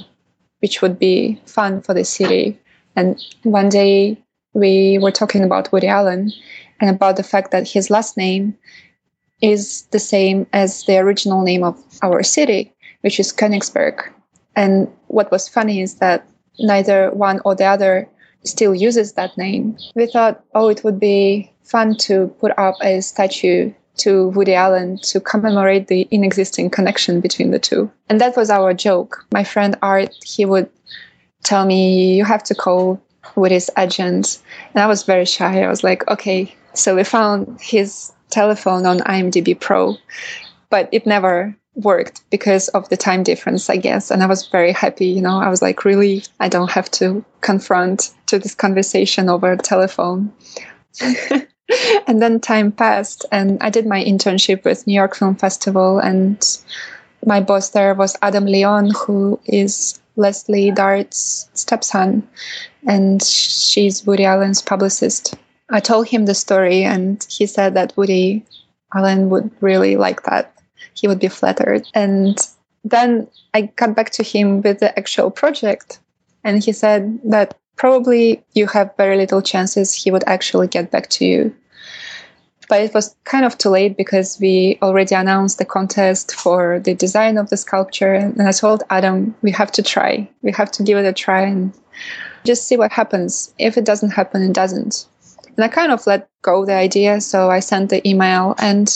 which 0.60 0.82
would 0.82 0.98
be 0.98 1.40
fun 1.46 1.82
for 1.82 1.94
the 1.94 2.04
city. 2.04 2.58
And 2.96 3.22
one 3.42 3.68
day 3.68 4.22
we 4.52 4.98
were 4.98 5.12
talking 5.12 5.44
about 5.44 5.72
Woody 5.72 5.86
Allen 5.86 6.32
and 6.80 6.90
about 6.90 7.16
the 7.16 7.22
fact 7.22 7.50
that 7.52 7.68
his 7.68 7.90
last 7.90 8.16
name 8.16 8.56
is 9.40 9.82
the 9.90 9.98
same 9.98 10.46
as 10.52 10.84
the 10.84 10.98
original 10.98 11.42
name 11.42 11.62
of 11.64 11.82
our 12.02 12.22
city, 12.22 12.72
which 13.00 13.18
is 13.20 13.32
Königsberg. 13.32 14.10
And 14.56 14.88
what 15.06 15.30
was 15.30 15.48
funny 15.48 15.80
is 15.80 15.96
that 15.96 16.26
neither 16.58 17.10
one 17.12 17.40
or 17.44 17.54
the 17.54 17.64
other 17.64 18.08
still 18.44 18.74
uses 18.74 19.12
that 19.14 19.36
name. 19.38 19.76
We 19.94 20.06
thought, 20.06 20.42
oh, 20.54 20.68
it 20.68 20.84
would 20.84 20.98
be 20.98 21.52
fun 21.62 21.96
to 21.98 22.28
put 22.40 22.52
up 22.58 22.74
a 22.82 23.00
statue 23.00 23.72
to 24.00 24.28
Woody 24.28 24.54
Allen 24.54 24.98
to 24.98 25.20
commemorate 25.20 25.88
the 25.88 26.08
inexisting 26.10 26.70
connection 26.70 27.20
between 27.20 27.50
the 27.50 27.58
two. 27.58 27.90
And 28.08 28.20
that 28.20 28.36
was 28.36 28.50
our 28.50 28.74
joke. 28.74 29.24
My 29.32 29.44
friend 29.44 29.76
Art, 29.82 30.14
he 30.24 30.44
would 30.44 30.68
tell 31.42 31.64
me, 31.64 32.16
You 32.16 32.24
have 32.24 32.42
to 32.44 32.54
call 32.54 33.00
Woody's 33.36 33.70
agent. 33.78 34.38
And 34.74 34.82
I 34.82 34.86
was 34.86 35.04
very 35.04 35.24
shy. 35.24 35.62
I 35.62 35.68
was 35.68 35.84
like, 35.84 36.06
Okay. 36.08 36.54
So 36.74 36.96
we 36.96 37.04
found 37.04 37.58
his 37.60 38.12
telephone 38.30 38.86
on 38.86 39.00
IMDb 39.00 39.58
Pro, 39.58 39.96
but 40.70 40.88
it 40.92 41.06
never 41.06 41.56
worked 41.74 42.22
because 42.30 42.68
of 42.68 42.88
the 42.88 42.96
time 42.96 43.22
difference, 43.22 43.70
I 43.70 43.76
guess. 43.76 44.10
And 44.10 44.22
I 44.22 44.26
was 44.26 44.46
very 44.46 44.72
happy, 44.72 45.06
you 45.06 45.20
know, 45.20 45.38
I 45.38 45.48
was 45.48 45.62
like, 45.62 45.84
really, 45.84 46.24
I 46.38 46.48
don't 46.48 46.70
have 46.70 46.90
to 46.92 47.24
confront 47.40 48.12
to 48.26 48.38
this 48.38 48.54
conversation 48.54 49.28
over 49.28 49.56
telephone. 49.56 50.32
and 52.06 52.20
then 52.20 52.40
time 52.40 52.72
passed 52.72 53.26
and 53.30 53.58
I 53.62 53.70
did 53.70 53.86
my 53.86 54.02
internship 54.02 54.64
with 54.64 54.86
New 54.86 54.94
York 54.94 55.14
Film 55.14 55.36
Festival 55.36 55.98
and 55.98 56.44
my 57.24 57.40
boss 57.40 57.70
there 57.70 57.94
was 57.94 58.16
Adam 58.22 58.46
Leon 58.46 58.90
who 58.90 59.38
is 59.44 60.00
Leslie 60.16 60.70
Dart's 60.70 61.48
stepson 61.54 62.26
and 62.86 63.22
she's 63.22 64.06
Woody 64.06 64.24
Allen's 64.24 64.62
publicist. 64.62 65.34
I 65.70 65.80
told 65.80 66.08
him 66.08 66.26
the 66.26 66.34
story 66.34 66.82
and 66.82 67.24
he 67.28 67.46
said 67.46 67.74
that 67.74 67.96
Woody 67.96 68.44
Allen 68.94 69.30
would 69.30 69.50
really 69.60 69.96
like 69.96 70.24
that. 70.24 70.52
He 70.94 71.06
would 71.06 71.20
be 71.20 71.28
flattered. 71.28 71.86
And 71.94 72.36
then 72.84 73.28
I 73.54 73.62
got 73.62 73.94
back 73.94 74.10
to 74.10 74.22
him 74.22 74.62
with 74.62 74.80
the 74.80 74.98
actual 74.98 75.30
project 75.30 76.00
and 76.42 76.62
he 76.62 76.72
said 76.72 77.20
that 77.24 77.56
probably 77.80 78.44
you 78.52 78.66
have 78.66 78.94
very 78.98 79.16
little 79.16 79.40
chances 79.40 79.94
he 79.94 80.10
would 80.10 80.24
actually 80.26 80.68
get 80.68 80.90
back 80.90 81.08
to 81.08 81.24
you 81.24 81.54
but 82.70 82.82
it 82.82 82.94
was 82.94 83.16
kind 83.24 83.44
of 83.44 83.58
too 83.58 83.70
late 83.70 83.96
because 83.96 84.38
we 84.38 84.78
already 84.80 85.14
announced 85.16 85.58
the 85.58 85.64
contest 85.64 86.32
for 86.32 86.78
the 86.78 86.94
design 86.94 87.36
of 87.36 87.50
the 87.50 87.56
sculpture. 87.56 88.14
And 88.14 88.40
I 88.40 88.52
told 88.52 88.84
Adam, 88.90 89.34
we 89.42 89.50
have 89.50 89.72
to 89.72 89.82
try. 89.82 90.30
We 90.42 90.52
have 90.52 90.70
to 90.70 90.84
give 90.84 90.96
it 90.96 91.04
a 91.04 91.12
try 91.12 91.40
and 91.40 91.76
just 92.44 92.68
see 92.68 92.76
what 92.76 92.92
happens. 92.92 93.52
If 93.58 93.76
it 93.76 93.84
doesn't 93.84 94.10
happen, 94.10 94.42
it 94.42 94.52
doesn't. 94.52 95.04
And 95.56 95.64
I 95.64 95.66
kind 95.66 95.90
of 95.90 96.06
let 96.06 96.28
go 96.42 96.64
the 96.64 96.74
idea. 96.74 97.20
So 97.20 97.50
I 97.50 97.58
sent 97.58 97.90
the 97.90 98.08
email 98.08 98.54
and 98.58 98.88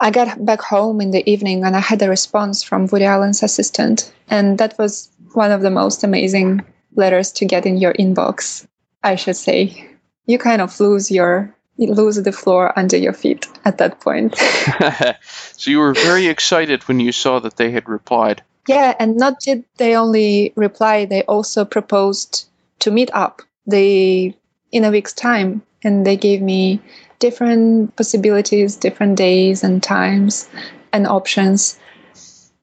I 0.00 0.10
got 0.10 0.42
back 0.42 0.62
home 0.62 1.02
in 1.02 1.10
the 1.10 1.28
evening 1.30 1.64
and 1.64 1.76
I 1.76 1.80
had 1.80 2.00
a 2.00 2.08
response 2.08 2.62
from 2.62 2.86
Woody 2.86 3.04
Allen's 3.04 3.42
assistant. 3.42 4.10
And 4.30 4.56
that 4.56 4.78
was 4.78 5.10
one 5.34 5.52
of 5.52 5.60
the 5.60 5.70
most 5.70 6.02
amazing 6.02 6.64
letters 6.94 7.32
to 7.32 7.44
get 7.44 7.66
in 7.66 7.76
your 7.76 7.92
inbox, 7.94 8.66
I 9.02 9.16
should 9.16 9.36
say. 9.36 9.88
You 10.26 10.38
kind 10.38 10.62
of 10.62 10.78
lose 10.80 11.10
your 11.10 11.54
you 11.76 11.94
lose 11.94 12.16
the 12.16 12.32
floor 12.32 12.78
under 12.78 12.98
your 12.98 13.14
feet 13.14 13.48
at 13.64 13.78
that 13.78 14.00
point. 14.00 14.36
so 15.22 15.70
you 15.70 15.78
were 15.78 15.94
very 15.94 16.26
excited 16.26 16.82
when 16.86 17.00
you 17.00 17.10
saw 17.10 17.40
that 17.40 17.56
they 17.56 17.70
had 17.70 17.88
replied. 17.88 18.42
Yeah, 18.68 18.94
and 18.98 19.16
not 19.16 19.40
did 19.40 19.64
they 19.78 19.96
only 19.96 20.52
reply, 20.56 21.06
they 21.06 21.22
also 21.22 21.64
proposed 21.64 22.46
to 22.80 22.90
meet 22.90 23.10
up. 23.14 23.42
They 23.66 24.36
in 24.72 24.84
a 24.84 24.90
week's 24.90 25.12
time 25.12 25.62
and 25.82 26.06
they 26.06 26.16
gave 26.16 26.42
me 26.42 26.80
different 27.18 27.96
possibilities, 27.96 28.76
different 28.76 29.16
days 29.16 29.64
and 29.64 29.82
times 29.82 30.48
and 30.92 31.06
options. 31.06 31.78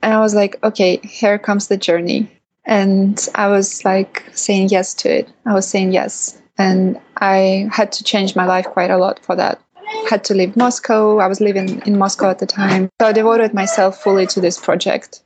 And 0.01 0.13
I 0.13 0.19
was 0.19 0.36
like, 0.36 0.63
okay, 0.63 0.98
here 1.03 1.39
comes 1.39 1.67
the 1.67 1.77
journey. 1.77 2.31
And 2.67 3.27
I 3.33 3.47
was 3.47 3.83
like 3.86 4.24
saying 4.33 4.69
yes 4.69 4.93
to 4.95 5.19
it. 5.19 5.29
I 5.45 5.53
was 5.53 5.67
saying 5.67 5.93
yes 5.93 6.39
and 6.57 7.00
I 7.17 7.69
had 7.71 7.91
to 7.93 8.03
change 8.03 8.36
my 8.36 8.45
life 8.45 8.65
quite 8.65 8.91
a 8.91 8.97
lot 8.97 9.19
for 9.24 9.36
that. 9.36 9.62
had 10.09 10.24
to 10.25 10.33
leave 10.33 10.57
Moscow. 10.57 11.19
I 11.19 11.27
was 11.27 11.39
living 11.39 11.81
in 11.86 11.97
Moscow 11.97 12.29
at 12.29 12.39
the 12.39 12.45
time. 12.45 12.89
So 13.00 13.07
I 13.07 13.13
devoted 13.13 13.53
myself 13.53 14.01
fully 14.01 14.27
to 14.27 14.41
this 14.41 14.59
project. 14.59 15.21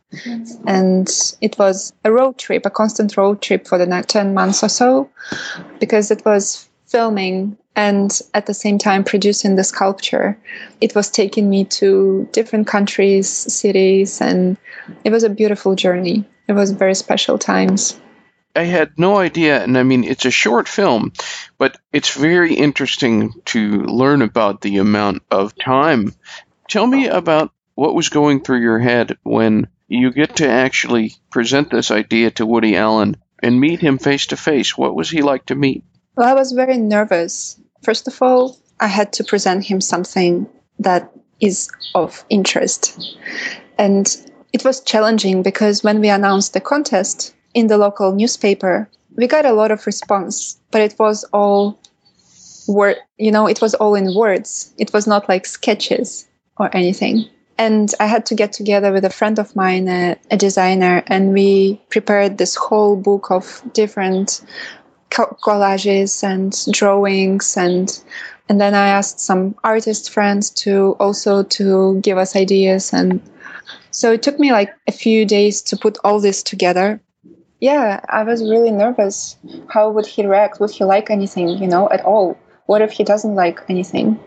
And 0.67 1.09
it 1.41 1.57
was 1.57 1.93
a 2.03 2.11
road 2.11 2.37
trip, 2.37 2.65
a 2.65 2.69
constant 2.69 3.17
road 3.17 3.41
trip 3.41 3.67
for 3.67 3.77
the 3.77 3.85
next 3.85 4.09
10 4.09 4.33
months 4.33 4.63
or 4.63 4.69
so, 4.69 5.09
because 5.79 6.11
it 6.11 6.23
was 6.25 6.69
filming 6.85 7.57
and 7.75 8.19
at 8.33 8.45
the 8.45 8.53
same 8.53 8.77
time 8.77 9.03
producing 9.03 9.55
the 9.55 9.63
sculpture. 9.63 10.37
It 10.81 10.93
was 10.95 11.09
taking 11.09 11.49
me 11.49 11.65
to 11.65 12.27
different 12.31 12.67
countries, 12.67 13.29
cities, 13.29 14.21
and 14.21 14.57
it 15.03 15.11
was 15.11 15.23
a 15.23 15.29
beautiful 15.29 15.75
journey. 15.75 16.25
It 16.47 16.53
was 16.53 16.71
very 16.71 16.95
special 16.95 17.37
times. 17.37 17.99
I 18.55 18.63
had 18.63 18.99
no 18.99 19.17
idea, 19.17 19.63
and 19.63 19.77
I 19.77 19.83
mean, 19.83 20.03
it's 20.03 20.25
a 20.25 20.31
short 20.31 20.67
film, 20.67 21.13
but 21.57 21.77
it's 21.93 22.13
very 22.13 22.53
interesting 22.53 23.33
to 23.45 23.83
learn 23.83 24.21
about 24.21 24.59
the 24.59 24.77
amount 24.77 25.23
of 25.31 25.55
time. 25.55 26.13
Tell 26.67 26.85
me 26.85 27.07
about 27.07 27.53
what 27.75 27.95
was 27.95 28.09
going 28.09 28.41
through 28.41 28.59
your 28.59 28.79
head 28.79 29.17
when 29.23 29.67
you 29.87 30.11
get 30.11 30.37
to 30.37 30.49
actually 30.49 31.13
present 31.31 31.69
this 31.69 31.91
idea 31.91 32.31
to 32.31 32.45
Woody 32.45 32.75
Allen 32.75 33.15
and 33.39 33.59
meet 33.59 33.79
him 33.79 33.97
face 33.97 34.27
to 34.27 34.37
face. 34.37 34.77
What 34.77 34.95
was 34.95 35.09
he 35.09 35.21
like 35.21 35.45
to 35.45 35.55
meet? 35.55 35.83
Well, 36.15 36.27
I 36.27 36.33
was 36.33 36.51
very 36.51 36.77
nervous. 36.77 37.59
First 37.83 38.07
of 38.07 38.21
all, 38.21 38.57
I 38.79 38.87
had 38.87 39.13
to 39.13 39.23
present 39.23 39.65
him 39.65 39.81
something 39.81 40.47
that 40.79 41.11
is 41.39 41.69
of 41.95 42.23
interest. 42.29 43.17
And 43.77 44.07
it 44.53 44.63
was 44.63 44.81
challenging 44.81 45.43
because 45.43 45.83
when 45.83 45.99
we 45.99 46.09
announced 46.09 46.53
the 46.53 46.61
contest, 46.61 47.33
in 47.53 47.67
the 47.67 47.77
local 47.77 48.13
newspaper, 48.13 48.89
we 49.15 49.27
got 49.27 49.45
a 49.45 49.53
lot 49.53 49.71
of 49.71 49.85
response, 49.85 50.59
but 50.71 50.81
it 50.81 50.95
was 50.97 51.23
all 51.33 51.79
word, 52.67 52.97
you 53.17 53.31
know, 53.31 53.47
it 53.47 53.61
was 53.61 53.73
all 53.75 53.95
in 53.95 54.15
words. 54.15 54.73
It 54.77 54.93
was 54.93 55.07
not 55.07 55.27
like 55.27 55.45
sketches 55.45 56.27
or 56.57 56.75
anything. 56.75 57.25
And 57.57 57.93
I 57.99 58.07
had 58.07 58.25
to 58.27 58.35
get 58.35 58.53
together 58.53 58.91
with 58.91 59.05
a 59.05 59.09
friend 59.09 59.37
of 59.37 59.55
mine, 59.55 59.87
a, 59.87 60.17
a 60.31 60.37
designer, 60.37 61.03
and 61.07 61.33
we 61.33 61.79
prepared 61.89 62.37
this 62.37 62.55
whole 62.55 62.95
book 62.95 63.29
of 63.29 63.61
different 63.73 64.41
collages 65.11 66.23
and 66.23 66.55
drawings 66.73 67.57
and 67.57 68.01
and 68.49 68.59
then 68.59 68.73
I 68.73 68.89
asked 68.89 69.19
some 69.19 69.55
artist 69.63 70.09
friends 70.09 70.49
to 70.63 70.95
also 70.99 71.43
to 71.43 71.99
give 72.01 72.17
us 72.17 72.35
ideas 72.35 72.93
and 72.93 73.21
so 73.91 74.11
it 74.11 74.23
took 74.23 74.39
me 74.39 74.51
like 74.51 74.73
a 74.87 74.91
few 74.91 75.25
days 75.25 75.61
to 75.63 75.77
put 75.77 75.97
all 76.03 76.19
this 76.19 76.43
together 76.43 77.01
yeah, 77.61 78.01
I 78.09 78.23
was 78.23 78.41
really 78.41 78.71
nervous. 78.71 79.37
How 79.69 79.91
would 79.91 80.07
he 80.07 80.25
react? 80.25 80.59
Would 80.59 80.71
he 80.71 80.83
like 80.83 81.11
anything, 81.11 81.47
you 81.47 81.67
know, 81.67 81.87
at 81.89 82.03
all? 82.03 82.35
What 82.65 82.81
if 82.81 82.91
he 82.91 83.03
doesn't 83.03 83.35
like 83.35 83.59
anything? 83.69 84.19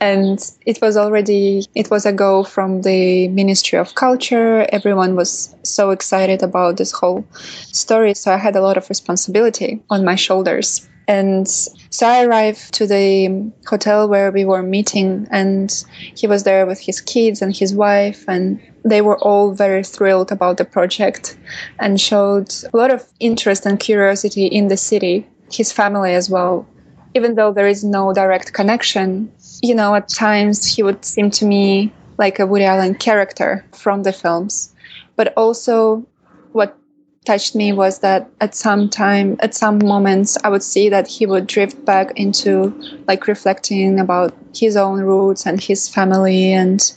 And 0.00 0.38
it 0.64 0.80
was 0.80 0.96
already, 0.96 1.66
it 1.74 1.90
was 1.90 2.06
a 2.06 2.12
go 2.12 2.44
from 2.44 2.82
the 2.82 3.28
Ministry 3.28 3.78
of 3.78 3.94
Culture. 3.96 4.66
Everyone 4.70 5.16
was 5.16 5.54
so 5.64 5.90
excited 5.90 6.42
about 6.42 6.76
this 6.76 6.92
whole 6.92 7.24
story. 7.72 8.14
So 8.14 8.32
I 8.32 8.36
had 8.36 8.54
a 8.54 8.60
lot 8.60 8.76
of 8.76 8.88
responsibility 8.88 9.82
on 9.90 10.04
my 10.04 10.14
shoulders. 10.14 10.88
And 11.08 11.48
so 11.48 12.06
I 12.06 12.26
arrived 12.26 12.74
to 12.74 12.86
the 12.86 13.50
hotel 13.66 14.08
where 14.08 14.30
we 14.30 14.44
were 14.44 14.62
meeting, 14.62 15.26
and 15.30 15.84
he 16.14 16.26
was 16.26 16.44
there 16.44 16.66
with 16.66 16.78
his 16.78 17.00
kids 17.00 17.40
and 17.40 17.56
his 17.56 17.74
wife, 17.74 18.26
and 18.28 18.60
they 18.84 19.00
were 19.00 19.18
all 19.20 19.52
very 19.52 19.82
thrilled 19.82 20.30
about 20.30 20.58
the 20.58 20.66
project 20.66 21.38
and 21.78 21.98
showed 21.98 22.52
a 22.74 22.76
lot 22.76 22.90
of 22.90 23.06
interest 23.20 23.64
and 23.64 23.80
curiosity 23.80 24.44
in 24.44 24.68
the 24.68 24.76
city, 24.76 25.26
his 25.50 25.72
family 25.72 26.12
as 26.12 26.28
well. 26.28 26.66
Even 27.14 27.34
though 27.34 27.52
there 27.52 27.66
is 27.66 27.84
no 27.84 28.12
direct 28.12 28.52
connection, 28.52 29.30
you 29.62 29.74
know, 29.74 29.94
at 29.94 30.08
times 30.08 30.64
he 30.66 30.82
would 30.82 31.04
seem 31.04 31.30
to 31.30 31.44
me 31.44 31.92
like 32.18 32.38
a 32.38 32.46
Woody 32.46 32.64
Allen 32.64 32.94
character 32.94 33.64
from 33.72 34.02
the 34.02 34.12
films. 34.12 34.74
But 35.16 35.32
also, 35.36 36.06
what 36.52 36.76
touched 37.24 37.54
me 37.54 37.72
was 37.72 37.98
that 37.98 38.28
at 38.40 38.54
some 38.54 38.88
time 38.88 39.36
at 39.40 39.54
some 39.54 39.78
moments 39.84 40.38
i 40.44 40.48
would 40.48 40.62
see 40.62 40.88
that 40.88 41.06
he 41.06 41.26
would 41.26 41.46
drift 41.46 41.84
back 41.84 42.10
into 42.16 42.72
like 43.06 43.26
reflecting 43.26 44.00
about 44.00 44.34
his 44.54 44.78
own 44.78 45.00
roots 45.02 45.44
and 45.44 45.60
his 45.60 45.90
family 45.90 46.54
and 46.54 46.94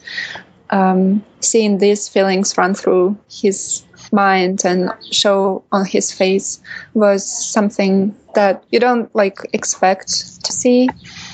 um, 0.70 1.22
seeing 1.42 1.80
these 1.80 2.08
feelings 2.08 2.58
run 2.58 2.74
through 2.74 3.18
his 3.30 3.84
mind 4.14 4.64
and 4.64 4.90
show 5.12 5.62
on 5.74 5.86
his 5.86 6.14
face 6.14 6.62
was 6.94 7.22
something 7.28 8.16
that 8.34 8.64
you 8.72 8.80
don't 8.80 9.14
like 9.16 9.38
expect 9.54 10.10
to 10.44 10.52
see 10.52 10.90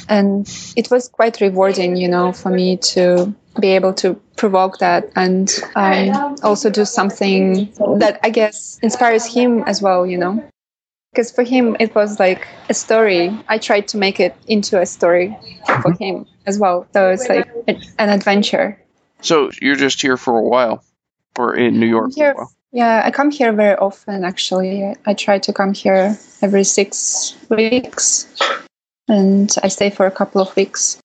and 0.09 0.47
it 0.75 0.89
was 0.89 1.09
quite 1.09 1.39
rewarding 1.41 1.95
you 1.95 2.07
know 2.07 2.31
for 2.31 2.49
me 2.49 2.77
to 2.77 3.33
be 3.59 3.69
able 3.69 3.93
to 3.93 4.19
provoke 4.35 4.77
that 4.79 5.11
and 5.15 5.51
um, 5.75 6.35
also 6.43 6.69
do 6.69 6.85
something 6.85 7.71
that 7.97 8.19
I 8.23 8.29
guess 8.29 8.79
inspires 8.81 9.25
him 9.25 9.63
as 9.63 9.81
well, 9.81 10.05
you 10.05 10.17
know. 10.17 10.43
Because 11.11 11.31
for 11.31 11.43
him, 11.43 11.75
it 11.79 11.95
was 11.95 12.19
like 12.19 12.47
a 12.69 12.73
story. 12.73 13.35
I 13.47 13.57
tried 13.57 13.87
to 13.89 13.97
make 13.97 14.19
it 14.19 14.35
into 14.47 14.79
a 14.79 14.85
story 14.85 15.35
for 15.65 15.91
mm-hmm. 15.91 16.03
him 16.03 16.25
as 16.45 16.59
well. 16.59 16.87
So 16.93 17.09
it's 17.09 17.27
like 17.27 17.49
an 17.67 18.09
adventure. 18.09 18.79
So 19.21 19.49
you're 19.61 19.75
just 19.75 20.01
here 20.01 20.17
for 20.17 20.37
a 20.37 20.43
while, 20.43 20.83
or 21.37 21.55
in 21.55 21.79
New 21.79 21.87
York? 21.87 22.11
Here, 22.13 22.35
yeah, 22.77 23.01
I 23.03 23.09
come 23.09 23.31
here 23.31 23.51
very 23.53 23.75
often. 23.77 24.23
Actually, 24.23 24.93
I 25.07 25.15
try 25.15 25.39
to 25.39 25.51
come 25.51 25.73
here 25.73 26.15
every 26.43 26.63
six 26.63 27.35
weeks, 27.49 28.27
and 29.07 29.49
I 29.63 29.67
stay 29.67 29.89
for 29.89 30.05
a 30.05 30.11
couple 30.11 30.39
of 30.39 30.55
weeks. 30.55 30.99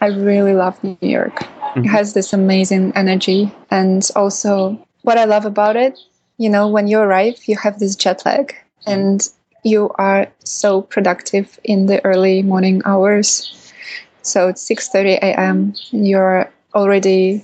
I 0.00 0.06
really 0.06 0.54
love 0.54 0.78
New 0.84 0.96
York. 1.00 1.34
Mm-hmm. 1.34 1.80
It 1.80 1.88
has 1.88 2.14
this 2.14 2.32
amazing 2.32 2.92
energy. 2.94 3.50
And 3.72 4.08
also, 4.14 4.78
what 5.02 5.18
I 5.18 5.24
love 5.24 5.44
about 5.44 5.74
it, 5.74 5.98
you 6.38 6.48
know, 6.48 6.68
when 6.68 6.86
you 6.86 7.00
arrive, 7.00 7.42
you 7.46 7.56
have 7.56 7.80
this 7.80 7.96
jet 7.96 8.22
lag 8.24 8.54
and 8.86 9.28
you 9.64 9.90
are 9.98 10.30
so 10.44 10.82
productive 10.82 11.58
in 11.64 11.86
the 11.86 11.98
early 12.04 12.42
morning 12.42 12.82
hours. 12.84 13.50
So 14.22 14.46
it's 14.46 14.62
6:30 14.62 15.18
a.m. 15.18 15.74
and 15.90 16.06
you're 16.06 16.48
already 16.72 17.42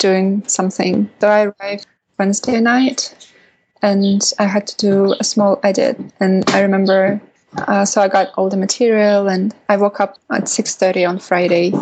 doing 0.00 0.42
something. 0.48 1.10
So 1.20 1.28
I 1.28 1.52
arrived 1.52 1.86
Wednesday 2.18 2.60
night 2.60 3.14
and 3.84 4.32
I 4.38 4.44
had 4.44 4.66
to 4.68 4.76
do 4.76 5.14
a 5.20 5.24
small 5.24 5.60
edit. 5.62 6.00
And 6.18 6.48
I 6.50 6.62
remember, 6.62 7.20
uh, 7.56 7.84
so 7.84 8.00
I 8.00 8.08
got 8.08 8.32
all 8.36 8.48
the 8.48 8.56
material 8.56 9.28
and 9.28 9.54
I 9.68 9.76
woke 9.76 10.00
up 10.00 10.16
at 10.30 10.48
6:30 10.48 11.04
on 11.04 11.18
Friday 11.18 11.72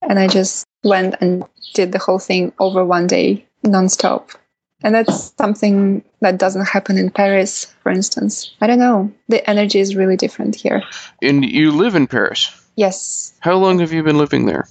and 0.00 0.18
I 0.18 0.26
just 0.26 0.66
went 0.82 1.16
and 1.20 1.44
did 1.74 1.92
the 1.92 1.98
whole 1.98 2.18
thing 2.18 2.52
over 2.58 2.84
one 2.84 3.06
day, 3.06 3.46
nonstop. 3.64 4.34
And 4.82 4.94
that's 4.94 5.34
something 5.36 6.02
that 6.20 6.38
doesn't 6.38 6.64
happen 6.64 6.96
in 6.96 7.10
Paris, 7.10 7.66
for 7.82 7.92
instance. 7.92 8.56
I 8.62 8.66
don't 8.66 8.78
know. 8.78 9.12
The 9.28 9.48
energy 9.48 9.78
is 9.78 9.94
really 9.94 10.16
different 10.16 10.56
here. 10.56 10.82
And 11.20 11.44
you 11.44 11.70
live 11.72 11.94
in 11.94 12.06
Paris? 12.06 12.48
Yes. 12.76 13.34
How 13.40 13.56
long 13.56 13.80
have 13.80 13.92
you 13.92 14.02
been 14.02 14.16
living 14.16 14.46
there? 14.46 14.66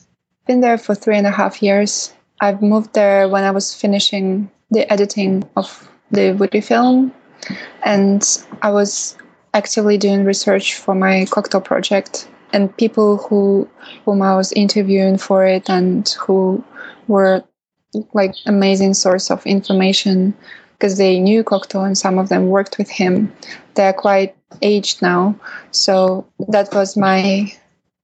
Been 0.48 0.62
there 0.62 0.80
for 0.80 0.96
three 0.96 1.18
and 1.18 1.28
a 1.28 1.32
half 1.32 1.62
years. 1.62 2.12
I've 2.42 2.64
moved 2.64 2.94
there 2.94 3.30
when 3.30 3.44
I 3.44 3.52
was 3.52 3.76
finishing 3.76 4.50
the 4.72 4.92
editing 4.92 5.48
of 5.56 5.90
the 6.12 6.34
Woody 6.34 6.62
film, 6.62 7.14
and 7.84 8.24
I 8.62 8.72
was 8.72 9.18
actively 9.54 9.98
doing 9.98 10.26
research 10.26 10.76
for 10.76 10.96
my 10.96 11.26
Cocteau 11.30 11.64
project. 11.64 12.28
And 12.52 12.76
people 12.78 13.18
who 13.18 13.70
whom 14.06 14.24
I 14.24 14.36
was 14.36 14.52
interviewing 14.54 15.18
for 15.20 15.46
it 15.46 15.70
and 15.70 16.10
who 16.20 16.64
were 17.08 17.44
like 18.14 18.34
amazing 18.48 18.96
source 18.96 19.30
of 19.30 19.46
information 19.46 20.34
because 20.74 20.98
they 20.98 21.20
knew 21.20 21.44
Cocteau 21.44 21.86
and 21.86 21.98
some 21.98 22.18
of 22.18 22.30
them 22.30 22.48
worked 22.48 22.78
with 22.78 22.90
him. 22.90 23.32
They're 23.76 23.94
quite 23.94 24.36
aged 24.62 25.02
now, 25.02 25.36
so 25.72 26.26
that 26.48 26.74
was 26.74 26.98
my 26.98 27.54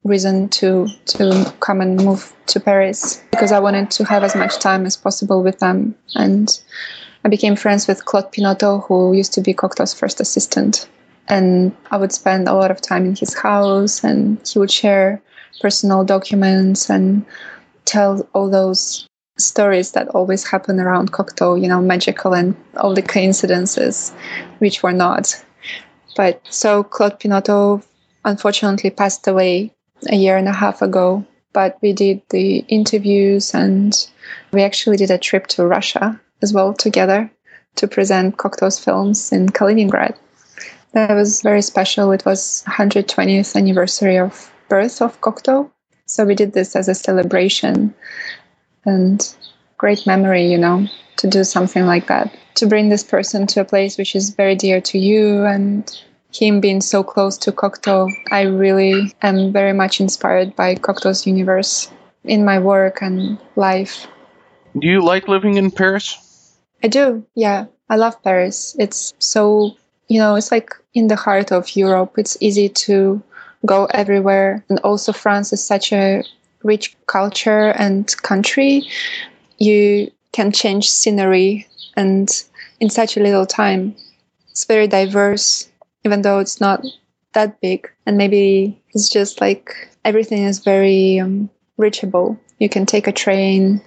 reason 0.05 0.47
to 0.49 0.87
to 1.05 1.53
come 1.59 1.81
and 1.81 1.97
move 1.97 2.31
to 2.45 2.59
Paris 2.59 3.23
because 3.31 3.51
I 3.51 3.59
wanted 3.59 3.89
to 3.91 4.05
have 4.05 4.23
as 4.23 4.35
much 4.35 4.59
time 4.59 4.85
as 4.85 4.95
possible 4.95 5.41
with 5.43 5.59
them 5.59 5.95
and 6.15 6.47
I 7.25 7.29
became 7.29 7.55
friends 7.55 7.87
with 7.87 8.05
Claude 8.05 8.31
Pinoteau 8.31 8.85
who 8.85 9.13
used 9.13 9.33
to 9.33 9.41
be 9.41 9.53
Cocteau's 9.53 9.95
first 9.95 10.21
assistant 10.21 10.87
and 11.27 11.75
I 11.89 11.97
would 11.97 12.11
spend 12.11 12.47
a 12.47 12.53
lot 12.53 12.69
of 12.69 12.81
time 12.81 13.05
in 13.05 13.15
his 13.15 13.33
house 13.33 14.03
and 14.03 14.39
he 14.47 14.59
would 14.59 14.71
share 14.71 15.21
personal 15.59 16.03
documents 16.03 16.87
and 16.87 17.25
tell 17.85 18.27
all 18.33 18.49
those 18.49 19.07
stories 19.39 19.91
that 19.93 20.07
always 20.09 20.45
happen 20.47 20.79
around 20.79 21.11
Cocteau, 21.11 21.59
you 21.59 21.67
know, 21.67 21.81
magical 21.81 22.33
and 22.33 22.55
all 22.77 22.93
the 22.93 23.01
coincidences, 23.01 24.13
which 24.59 24.83
were 24.83 24.93
not. 24.93 25.43
But 26.15 26.41
so 26.49 26.83
Claude 26.83 27.19
Pinoteau 27.19 27.83
unfortunately 28.23 28.91
passed 28.91 29.27
away 29.27 29.73
a 30.09 30.15
year 30.15 30.37
and 30.37 30.47
a 30.47 30.53
half 30.53 30.81
ago, 30.81 31.25
but 31.53 31.77
we 31.81 31.93
did 31.93 32.21
the 32.29 32.57
interviews 32.67 33.53
and 33.53 34.09
we 34.51 34.63
actually 34.63 34.97
did 34.97 35.11
a 35.11 35.17
trip 35.17 35.47
to 35.47 35.65
Russia 35.65 36.19
as 36.41 36.53
well 36.53 36.73
together 36.73 37.31
to 37.75 37.87
present 37.87 38.37
Cocteau's 38.37 38.79
films 38.79 39.31
in 39.31 39.49
Kaliningrad. 39.49 40.15
That 40.93 41.13
was 41.13 41.41
very 41.41 41.61
special. 41.61 42.11
It 42.11 42.25
was 42.25 42.63
120th 42.67 43.55
anniversary 43.55 44.17
of 44.17 44.51
birth 44.69 45.01
of 45.01 45.19
Cocteau. 45.21 45.69
So 46.05 46.25
we 46.25 46.35
did 46.35 46.53
this 46.53 46.75
as 46.75 46.87
a 46.87 46.95
celebration 46.95 47.93
and 48.85 49.35
great 49.77 50.05
memory, 50.07 50.51
you 50.51 50.57
know, 50.57 50.87
to 51.17 51.27
do 51.27 51.43
something 51.43 51.85
like 51.85 52.07
that. 52.07 52.33
To 52.55 52.67
bring 52.67 52.89
this 52.89 53.03
person 53.03 53.47
to 53.47 53.61
a 53.61 53.65
place 53.65 53.97
which 53.97 54.15
is 54.15 54.29
very 54.29 54.55
dear 54.55 54.79
to 54.81 54.97
you 54.97 55.43
and 55.43 55.91
him 56.37 56.59
being 56.59 56.81
so 56.81 57.03
close 57.03 57.37
to 57.39 57.51
Cocteau, 57.51 58.09
I 58.31 58.41
really 58.41 59.13
am 59.21 59.51
very 59.51 59.73
much 59.73 59.99
inspired 59.99 60.55
by 60.55 60.75
Cocteau's 60.75 61.25
universe 61.25 61.91
in 62.23 62.43
my 62.43 62.59
work 62.59 63.01
and 63.01 63.37
life. 63.55 64.07
Do 64.77 64.87
you 64.87 65.01
like 65.01 65.27
living 65.27 65.55
in 65.55 65.71
Paris? 65.71 66.57
I 66.83 66.87
do, 66.87 67.25
yeah. 67.35 67.65
I 67.89 67.95
love 67.95 68.21
Paris. 68.23 68.75
It's 68.79 69.13
so, 69.19 69.77
you 70.07 70.19
know, 70.19 70.35
it's 70.35 70.51
like 70.51 70.71
in 70.93 71.07
the 71.07 71.15
heart 71.15 71.51
of 71.51 71.75
Europe. 71.75 72.15
It's 72.17 72.37
easy 72.41 72.69
to 72.69 73.21
go 73.65 73.85
everywhere. 73.85 74.65
And 74.69 74.79
also, 74.79 75.13
France 75.13 75.53
is 75.53 75.65
such 75.65 75.93
a 75.93 76.23
rich 76.63 76.95
culture 77.05 77.69
and 77.77 78.05
country. 78.23 78.89
You 79.59 80.11
can 80.31 80.51
change 80.51 80.89
scenery 80.89 81.67
and 81.95 82.29
in 82.79 82.89
such 82.89 83.17
a 83.17 83.21
little 83.21 83.45
time. 83.45 83.95
It's 84.49 84.65
very 84.65 84.87
diverse 84.87 85.69
even 86.05 86.21
though 86.21 86.39
it's 86.39 86.61
not 86.61 86.85
that 87.33 87.59
big. 87.59 87.89
And 88.05 88.17
maybe 88.17 88.81
it's 88.91 89.09
just 89.09 89.41
like 89.41 89.89
everything 90.05 90.43
is 90.43 90.59
very 90.59 91.19
um, 91.19 91.49
reachable. 91.77 92.39
You 92.59 92.69
can 92.69 92.85
take 92.85 93.07
a 93.07 93.11
train 93.11 93.81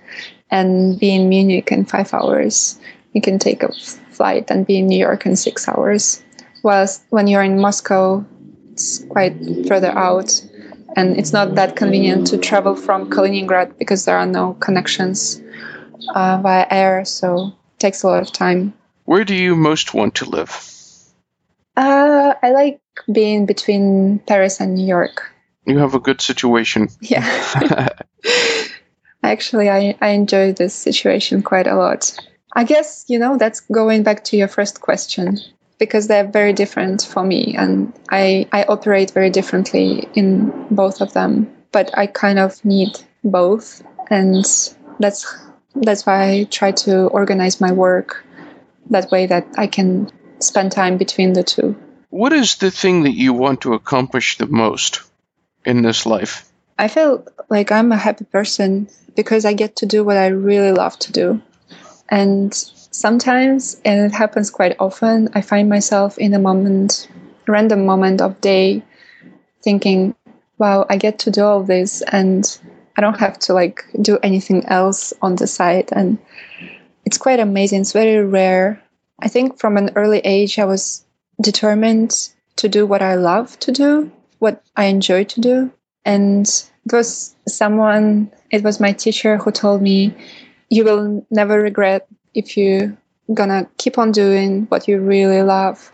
and 0.51 0.99
be 0.99 1.15
in 1.15 1.29
Munich 1.29 1.73
in 1.73 1.85
five 1.85 2.13
hours. 2.13 2.79
You 3.13 3.21
can 3.21 3.39
take 3.39 3.63
a 3.63 3.73
flight 4.11 4.51
and 4.51 4.67
be 4.67 4.79
in 4.79 4.87
New 4.87 4.99
York 4.99 5.25
in 5.25 5.37
six 5.37 5.69
hours. 5.69 6.23
Whilst 6.63 7.03
when 7.11 7.29
you're 7.29 7.43
in 7.43 7.61
Moscow, 7.61 8.25
it's 8.73 9.05
quite 9.05 9.35
further 9.67 9.91
out. 9.97 10.45
And 10.97 11.17
it's 11.17 11.33
not 11.33 11.55
that 11.55 11.77
convenient 11.77 12.27
to 12.29 12.39
travel 12.39 12.75
from 12.75 13.11
Kaliningrad 13.11 13.79
because 13.79 14.05
there 14.05 14.19
are 14.19 14.27
no 14.27 14.55
connections 14.55 15.41
uh, 16.15 16.41
via 16.43 16.67
air. 16.71 17.05
So 17.05 17.49
it 17.49 17.79
takes 17.79 18.03
a 18.03 18.09
lot 18.09 18.23
of 18.23 18.33
time. 18.33 18.75
Where 19.05 19.25
do 19.25 19.35
you 19.35 19.55
most 19.55 19.95
want 19.95 20.17
to 20.17 20.29
live? 20.29 20.51
Uh, 21.77 22.08
I 22.43 22.51
like 22.51 22.81
being 23.11 23.47
between 23.47 24.19
Paris 24.21 24.61
and 24.61 24.75
New 24.75 24.87
York. 24.87 25.33
You 25.67 25.79
have 25.79 25.95
a 25.95 26.01
good 26.01 26.21
situation. 26.21 26.89
Yeah. 27.01 27.89
Actually, 29.23 29.69
I, 29.69 29.97
I 30.01 30.11
enjoy 30.11 30.53
this 30.53 30.75
situation 30.75 31.43
quite 31.43 31.67
a 31.67 31.75
lot. 31.75 32.17
I 32.55 32.65
guess, 32.65 33.05
you 33.09 33.19
know, 33.19 33.37
that's 33.37 33.61
going 33.61 34.03
back 34.03 34.25
to 34.25 34.37
your 34.37 34.49
first 34.49 34.81
question 34.81 35.39
because 35.79 36.09
they're 36.09 36.27
very 36.27 36.53
different 36.53 37.03
for 37.03 37.23
me 37.23 37.55
and 37.57 37.93
I, 38.11 38.49
I 38.53 38.65
operate 38.65 39.13
very 39.13 39.31
differently 39.31 40.09
in 40.15 40.67
both 40.71 41.01
of 41.01 41.13
them. 41.13 41.55
But 41.71 41.97
I 41.97 42.07
kind 42.07 42.39
of 42.39 42.65
need 42.65 42.99
both. 43.23 43.83
And 44.11 44.45
that's 44.99 45.37
that's 45.75 46.07
why 46.07 46.31
I 46.31 46.45
try 46.45 46.73
to 46.73 47.07
organize 47.09 47.61
my 47.61 47.73
work 47.73 48.25
that 48.91 49.11
way 49.11 49.27
that 49.27 49.47
I 49.57 49.67
can 49.67 50.11
spend 50.41 50.73
time 50.73 50.97
between 50.97 51.35
the 51.35 51.43
two. 51.43 51.77
What 52.11 52.33
is 52.33 52.57
the 52.57 52.71
thing 52.71 53.03
that 53.03 53.15
you 53.15 53.33
want 53.33 53.63
to 53.63 53.75
accomplish 53.75 54.39
the 54.39 54.47
most 54.47 55.03
in 55.65 55.83
this 55.83 56.07
life? 56.07 56.51
I 56.79 56.89
feel 56.89 57.27
like 57.49 57.71
I'm 57.71 57.93
a 57.93 57.97
happy 57.97 58.25
person 58.25 58.89
because 59.15 59.45
I 59.45 59.53
get 59.53 59.77
to 59.77 59.87
do 59.87 60.05
what 60.05 60.17
I 60.17 60.29
really 60.29 60.73
love 60.73 60.99
to 61.01 61.13
do. 61.13 61.43
And 62.09 62.55
sometimes, 62.55 63.81
and 63.85 64.07
it 64.07 64.15
happens 64.15 64.51
quite 64.51 64.77
often, 64.79 65.29
I 65.35 65.43
find 65.43 65.69
myself 65.69 66.17
in 66.19 66.33
a 66.33 66.39
moment, 66.39 67.09
random 67.47 67.85
moment 67.85 68.21
of 68.23 68.41
day, 68.41 68.83
thinking, 69.63 70.15
wow, 70.57 70.87
I 70.89 70.97
get 70.97 71.19
to 71.21 71.31
do 71.31 71.43
all 71.43 71.63
this 71.63 72.03
and 72.03 72.59
I 72.97 73.01
don't 73.03 73.21
have 73.21 73.39
to 73.41 73.53
like 73.53 73.85
do 74.01 74.19
anything 74.23 74.65
else 74.67 75.13
on 75.21 75.37
the 75.37 75.47
side. 75.47 75.91
And 75.93 76.19
it's 77.05 77.19
quite 77.19 77.41
amazing. 77.41 77.83
It's 77.83 77.93
very 77.93 78.25
rare 78.25 78.83
I 79.21 79.29
think 79.29 79.59
from 79.59 79.77
an 79.77 79.91
early 79.97 80.21
age, 80.21 80.59
I 80.59 80.65
was 80.65 81.05
determined 81.41 82.29
to 82.57 82.69
do 82.69 82.87
what 82.87 83.03
I 83.03 83.15
love 83.15 83.59
to 83.61 83.73
do, 83.73 84.11
what 84.39 84.63
I 84.77 84.85
enjoy 84.87 85.25
to 85.25 85.41
do. 85.41 85.73
And 86.05 86.47
it 86.85 86.93
was 86.93 87.37
someone, 87.47 88.33
it 88.51 88.63
was 88.63 88.81
my 88.81 88.93
teacher 88.93 89.37
who 89.37 89.51
told 89.51 89.83
me, 89.83 90.15
you 90.71 90.85
will 90.85 91.27
never 91.31 91.61
regret 91.61 92.07
if 92.35 92.57
you're 92.57 92.97
gonna 93.33 93.69
keep 93.79 93.99
on 93.99 94.13
doing 94.13 94.67
what 94.69 94.89
you 94.89 95.01
really 95.01 95.43
love. 95.43 95.93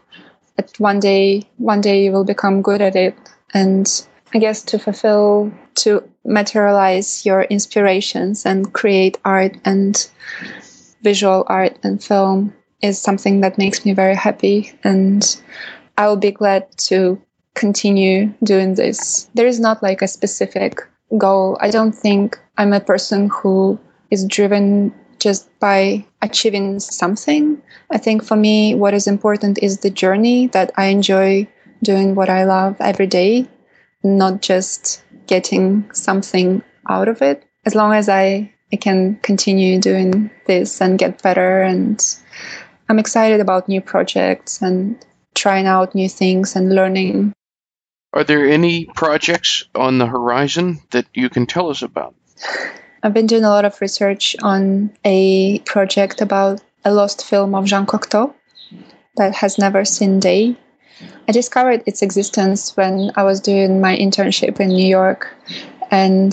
But 0.56 0.72
one 0.78 1.00
day, 1.00 1.42
one 1.56 1.80
day 1.80 2.04
you 2.04 2.12
will 2.12 2.24
become 2.24 2.62
good 2.62 2.80
at 2.80 2.96
it. 2.96 3.16
And 3.52 3.88
I 4.32 4.38
guess 4.38 4.62
to 4.62 4.78
fulfill, 4.78 5.52
to 5.76 6.08
materialize 6.24 7.26
your 7.26 7.42
inspirations 7.42 8.46
and 8.46 8.72
create 8.72 9.18
art 9.24 9.56
and 9.64 10.10
visual 11.02 11.44
art 11.48 11.78
and 11.82 12.02
film 12.02 12.54
is 12.84 13.00
something 13.00 13.40
that 13.40 13.56
makes 13.56 13.84
me 13.86 13.94
very 13.94 14.14
happy 14.14 14.70
and 14.84 15.40
I 15.96 16.06
will 16.06 16.18
be 16.18 16.32
glad 16.32 16.70
to 16.88 17.20
continue 17.54 18.34
doing 18.42 18.74
this. 18.74 19.30
There 19.34 19.46
is 19.46 19.58
not 19.58 19.82
like 19.82 20.02
a 20.02 20.08
specific 20.08 20.80
goal. 21.16 21.56
I 21.60 21.70
don't 21.70 21.92
think 21.92 22.38
I'm 22.58 22.74
a 22.74 22.80
person 22.80 23.30
who 23.30 23.78
is 24.10 24.26
driven 24.26 24.92
just 25.18 25.48
by 25.60 26.04
achieving 26.20 26.78
something. 26.78 27.62
I 27.90 27.96
think 27.96 28.22
for 28.22 28.36
me, 28.36 28.74
what 28.74 28.92
is 28.92 29.06
important 29.06 29.58
is 29.62 29.78
the 29.78 29.90
journey 29.90 30.48
that 30.48 30.70
I 30.76 30.86
enjoy 30.86 31.48
doing 31.82 32.14
what 32.14 32.28
I 32.28 32.44
love 32.44 32.76
every 32.80 33.06
day, 33.06 33.48
not 34.02 34.42
just 34.42 35.02
getting 35.26 35.90
something 35.94 36.62
out 36.90 37.08
of 37.08 37.22
it. 37.22 37.44
As 37.64 37.74
long 37.74 37.94
as 37.94 38.10
I, 38.10 38.52
I 38.72 38.76
can 38.76 39.16
continue 39.22 39.80
doing 39.80 40.30
this 40.46 40.82
and 40.82 40.98
get 40.98 41.22
better 41.22 41.62
and 41.62 41.98
I'm 42.88 42.98
excited 42.98 43.40
about 43.40 43.68
new 43.68 43.80
projects 43.80 44.60
and 44.60 45.04
trying 45.34 45.66
out 45.66 45.94
new 45.94 46.08
things 46.08 46.56
and 46.56 46.74
learning. 46.74 47.32
Are 48.12 48.24
there 48.24 48.46
any 48.46 48.86
projects 48.94 49.64
on 49.74 49.98
the 49.98 50.06
horizon 50.06 50.80
that 50.90 51.06
you 51.14 51.28
can 51.28 51.46
tell 51.46 51.70
us 51.70 51.82
about? 51.82 52.14
I've 53.02 53.14
been 53.14 53.26
doing 53.26 53.44
a 53.44 53.50
lot 53.50 53.64
of 53.64 53.80
research 53.80 54.36
on 54.42 54.92
a 55.04 55.58
project 55.60 56.20
about 56.20 56.62
a 56.84 56.92
lost 56.92 57.24
film 57.24 57.54
of 57.54 57.64
Jean 57.64 57.86
Cocteau 57.86 58.34
that 59.16 59.34
has 59.34 59.58
never 59.58 59.84
seen 59.84 60.20
day. 60.20 60.56
I 61.28 61.32
discovered 61.32 61.82
its 61.86 62.02
existence 62.02 62.76
when 62.76 63.10
I 63.16 63.24
was 63.24 63.40
doing 63.40 63.80
my 63.80 63.96
internship 63.96 64.60
in 64.60 64.68
New 64.68 64.86
York 64.86 65.34
and 65.90 66.32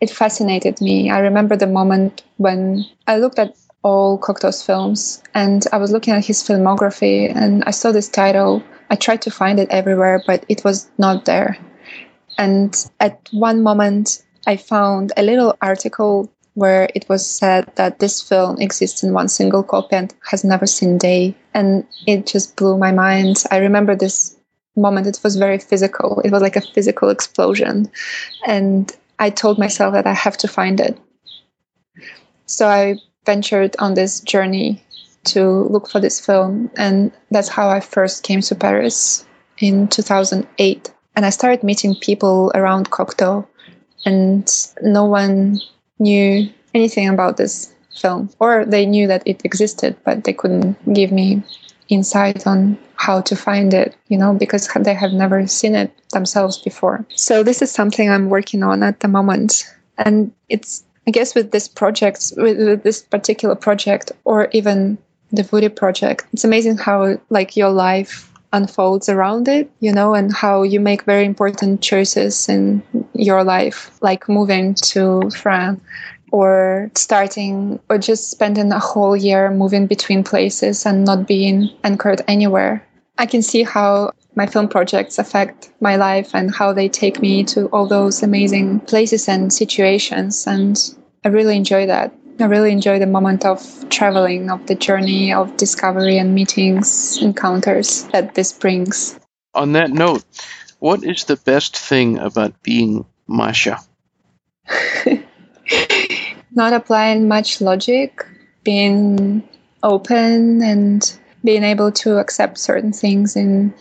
it 0.00 0.10
fascinated 0.10 0.80
me. 0.80 1.10
I 1.10 1.20
remember 1.20 1.56
the 1.56 1.66
moment 1.66 2.22
when 2.38 2.84
I 3.06 3.18
looked 3.18 3.38
at 3.38 3.54
all 3.82 4.18
Cocteau's 4.18 4.62
films. 4.62 5.22
And 5.34 5.64
I 5.72 5.78
was 5.78 5.92
looking 5.92 6.14
at 6.14 6.24
his 6.24 6.42
filmography 6.42 7.34
and 7.34 7.64
I 7.64 7.70
saw 7.70 7.92
this 7.92 8.08
title. 8.08 8.62
I 8.90 8.96
tried 8.96 9.22
to 9.22 9.30
find 9.30 9.58
it 9.58 9.70
everywhere, 9.70 10.22
but 10.26 10.44
it 10.48 10.64
was 10.64 10.90
not 10.98 11.24
there. 11.24 11.56
And 12.38 12.74
at 13.00 13.28
one 13.32 13.62
moment, 13.62 14.22
I 14.46 14.56
found 14.56 15.12
a 15.16 15.22
little 15.22 15.56
article 15.60 16.30
where 16.54 16.88
it 16.94 17.08
was 17.08 17.26
said 17.26 17.70
that 17.76 18.00
this 18.00 18.20
film 18.20 18.60
exists 18.60 19.02
in 19.02 19.12
one 19.12 19.28
single 19.28 19.62
copy 19.62 19.96
and 19.96 20.14
has 20.28 20.44
never 20.44 20.66
seen 20.66 20.98
day. 20.98 21.34
And 21.54 21.86
it 22.06 22.26
just 22.26 22.56
blew 22.56 22.76
my 22.76 22.92
mind. 22.92 23.44
I 23.50 23.58
remember 23.58 23.94
this 23.94 24.36
moment, 24.76 25.06
it 25.06 25.20
was 25.22 25.36
very 25.36 25.58
physical. 25.58 26.20
It 26.24 26.32
was 26.32 26.42
like 26.42 26.56
a 26.56 26.60
physical 26.60 27.08
explosion. 27.08 27.90
And 28.46 28.94
I 29.18 29.30
told 29.30 29.58
myself 29.58 29.94
that 29.94 30.06
I 30.06 30.14
have 30.14 30.36
to 30.38 30.48
find 30.48 30.80
it. 30.80 30.98
So 32.46 32.66
I 32.66 32.96
ventured 33.26 33.76
on 33.78 33.94
this 33.94 34.20
journey 34.20 34.82
to 35.24 35.64
look 35.70 35.88
for 35.88 36.00
this 36.00 36.24
film. 36.24 36.70
And 36.76 37.12
that's 37.30 37.48
how 37.48 37.68
I 37.68 37.80
first 37.80 38.22
came 38.22 38.40
to 38.42 38.54
Paris 38.54 39.26
in 39.58 39.88
2008. 39.88 40.92
And 41.16 41.26
I 41.26 41.30
started 41.30 41.62
meeting 41.62 41.94
people 42.00 42.52
around 42.54 42.90
Cocteau, 42.90 43.46
and 44.06 44.48
no 44.82 45.04
one 45.04 45.60
knew 45.98 46.48
anything 46.72 47.08
about 47.08 47.36
this 47.36 47.74
film, 48.00 48.30
or 48.38 48.64
they 48.64 48.86
knew 48.86 49.06
that 49.08 49.22
it 49.26 49.44
existed, 49.44 49.96
but 50.04 50.24
they 50.24 50.32
couldn't 50.32 50.76
give 50.94 51.12
me 51.12 51.42
insight 51.88 52.46
on 52.46 52.78
how 52.94 53.20
to 53.20 53.34
find 53.34 53.74
it, 53.74 53.96
you 54.08 54.16
know, 54.16 54.32
because 54.32 54.68
they 54.80 54.94
have 54.94 55.12
never 55.12 55.46
seen 55.46 55.74
it 55.74 55.92
themselves 56.10 56.58
before. 56.58 57.04
So 57.16 57.42
this 57.42 57.60
is 57.60 57.70
something 57.70 58.08
I'm 58.08 58.30
working 58.30 58.62
on 58.62 58.82
at 58.82 59.00
the 59.00 59.08
moment. 59.08 59.64
And 59.98 60.32
it's 60.48 60.84
I 61.06 61.10
guess 61.10 61.34
with 61.34 61.50
this 61.50 61.68
project, 61.68 62.32
with, 62.36 62.82
this 62.82 63.02
particular 63.02 63.54
project, 63.54 64.12
or 64.24 64.48
even 64.52 64.98
the 65.32 65.48
Woody 65.50 65.68
project, 65.68 66.26
it's 66.32 66.44
amazing 66.44 66.78
how 66.78 67.18
like 67.30 67.56
your 67.56 67.70
life 67.70 68.30
unfolds 68.52 69.08
around 69.08 69.48
it, 69.48 69.70
you 69.80 69.92
know, 69.92 70.14
and 70.14 70.34
how 70.34 70.62
you 70.62 70.80
make 70.80 71.04
very 71.04 71.24
important 71.24 71.80
choices 71.80 72.48
in 72.48 72.82
your 73.14 73.44
life, 73.44 73.90
like 74.02 74.28
moving 74.28 74.74
to 74.74 75.30
France 75.30 75.80
or 76.32 76.90
starting 76.94 77.80
or 77.88 77.98
just 77.98 78.30
spending 78.30 78.72
a 78.72 78.78
whole 78.78 79.16
year 79.16 79.50
moving 79.50 79.86
between 79.86 80.22
places 80.22 80.86
and 80.86 81.04
not 81.04 81.26
being 81.26 81.68
anchored 81.84 82.22
anywhere. 82.28 82.84
I 83.20 83.26
can 83.26 83.42
see 83.42 83.64
how 83.64 84.12
my 84.34 84.46
film 84.46 84.66
projects 84.66 85.18
affect 85.18 85.70
my 85.78 85.96
life 85.96 86.34
and 86.34 86.54
how 86.54 86.72
they 86.72 86.88
take 86.88 87.20
me 87.20 87.44
to 87.52 87.66
all 87.66 87.86
those 87.86 88.22
amazing 88.22 88.80
places 88.80 89.28
and 89.28 89.52
situations. 89.52 90.46
And 90.46 90.80
I 91.22 91.28
really 91.28 91.54
enjoy 91.54 91.84
that. 91.84 92.14
I 92.38 92.44
really 92.46 92.72
enjoy 92.72 92.98
the 92.98 93.06
moment 93.06 93.44
of 93.44 93.60
traveling, 93.90 94.50
of 94.50 94.66
the 94.68 94.74
journey 94.74 95.34
of 95.34 95.54
discovery 95.58 96.16
and 96.16 96.34
meetings, 96.34 97.18
encounters 97.20 98.04
that 98.04 98.34
this 98.34 98.54
brings. 98.54 99.20
On 99.52 99.72
that 99.72 99.90
note, 99.90 100.24
what 100.78 101.04
is 101.04 101.24
the 101.24 101.36
best 101.36 101.76
thing 101.76 102.18
about 102.18 102.62
being 102.62 103.04
Masha? 103.28 103.80
Not 106.52 106.72
applying 106.72 107.28
much 107.28 107.60
logic, 107.60 108.24
being 108.64 109.46
open 109.82 110.62
and 110.62 111.19
being 111.44 111.64
able 111.64 111.92
to 111.92 112.18
accept 112.18 112.58
certain 112.58 112.92
things 112.92 113.36
in 113.36 113.74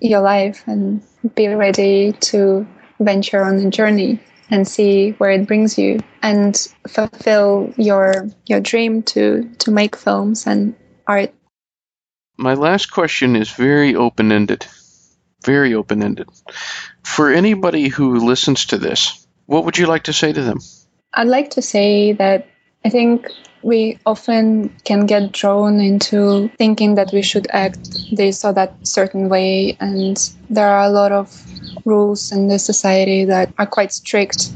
your 0.00 0.20
life 0.20 0.64
and 0.66 1.02
be 1.34 1.48
ready 1.48 2.12
to 2.12 2.66
venture 3.00 3.42
on 3.42 3.56
a 3.56 3.70
journey 3.70 4.20
and 4.50 4.66
see 4.66 5.12
where 5.12 5.30
it 5.30 5.46
brings 5.46 5.78
you 5.78 5.98
and 6.22 6.68
fulfill 6.88 7.72
your 7.76 8.28
your 8.46 8.60
dream 8.60 9.02
to 9.02 9.48
to 9.58 9.70
make 9.70 9.96
films 9.96 10.46
and 10.46 10.74
art. 11.06 11.32
My 12.36 12.54
last 12.54 12.90
question 12.90 13.36
is 13.36 13.50
very 13.50 13.94
open-ended. 13.94 14.66
Very 15.44 15.74
open-ended. 15.74 16.28
For 17.04 17.32
anybody 17.32 17.88
who 17.88 18.26
listens 18.26 18.66
to 18.66 18.78
this, 18.78 19.26
what 19.46 19.64
would 19.64 19.78
you 19.78 19.86
like 19.86 20.04
to 20.04 20.12
say 20.12 20.32
to 20.32 20.42
them? 20.42 20.58
I'd 21.14 21.28
like 21.28 21.50
to 21.50 21.62
say 21.62 22.12
that 22.12 22.46
I 22.84 22.88
think 22.88 23.28
we 23.62 23.98
often 24.06 24.68
can 24.84 25.06
get 25.06 25.32
drawn 25.32 25.80
into 25.80 26.48
thinking 26.58 26.96
that 26.96 27.12
we 27.12 27.22
should 27.22 27.46
act 27.50 27.78
this 28.12 28.44
or 28.44 28.52
that 28.52 28.74
certain 28.86 29.28
way, 29.28 29.76
and 29.80 30.32
there 30.50 30.68
are 30.68 30.84
a 30.84 30.90
lot 30.90 31.12
of 31.12 31.44
rules 31.84 32.32
in 32.32 32.48
the 32.48 32.58
society 32.58 33.24
that 33.24 33.52
are 33.58 33.66
quite 33.66 33.92
strict. 33.92 34.50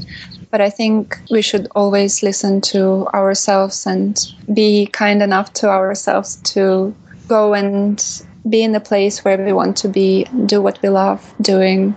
But 0.51 0.61
I 0.61 0.69
think 0.69 1.19
we 1.29 1.41
should 1.41 1.67
always 1.75 2.23
listen 2.23 2.61
to 2.61 3.07
ourselves 3.13 3.85
and 3.85 4.17
be 4.53 4.87
kind 4.87 5.21
enough 5.21 5.51
to 5.53 5.69
ourselves 5.69 6.37
to 6.53 6.95
go 7.27 7.53
and 7.53 8.03
be 8.49 8.63
in 8.63 8.71
the 8.71 8.79
place 8.79 9.25
where 9.25 9.37
we 9.37 9.51
want 9.51 9.75
to 9.77 9.89
be, 9.89 10.25
do 10.45 10.61
what 10.61 10.81
we 10.81 10.89
love 10.89 11.33
doing, 11.41 11.95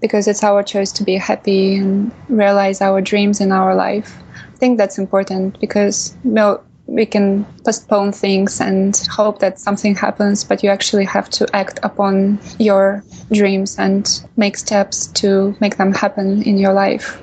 because 0.00 0.26
it's 0.26 0.42
our 0.42 0.62
choice 0.62 0.92
to 0.92 1.04
be 1.04 1.16
happy 1.16 1.76
and 1.76 2.10
realize 2.28 2.80
our 2.80 3.02
dreams 3.02 3.40
in 3.40 3.52
our 3.52 3.74
life 3.74 4.16
think 4.60 4.78
that's 4.78 4.98
important 4.98 5.58
because 5.58 6.14
you 6.22 6.30
know, 6.30 6.60
we 6.86 7.06
can 7.06 7.44
postpone 7.64 8.12
things 8.12 8.60
and 8.60 8.96
hope 9.10 9.38
that 9.38 9.58
something 9.58 9.94
happens, 9.94 10.44
but 10.44 10.62
you 10.62 10.70
actually 10.70 11.06
have 11.06 11.30
to 11.30 11.46
act 11.56 11.80
upon 11.82 12.38
your 12.58 13.02
dreams 13.32 13.78
and 13.78 14.22
make 14.36 14.56
steps 14.56 15.06
to 15.22 15.56
make 15.60 15.76
them 15.76 15.92
happen 15.92 16.42
in 16.42 16.58
your 16.58 16.72
life. 16.72 17.22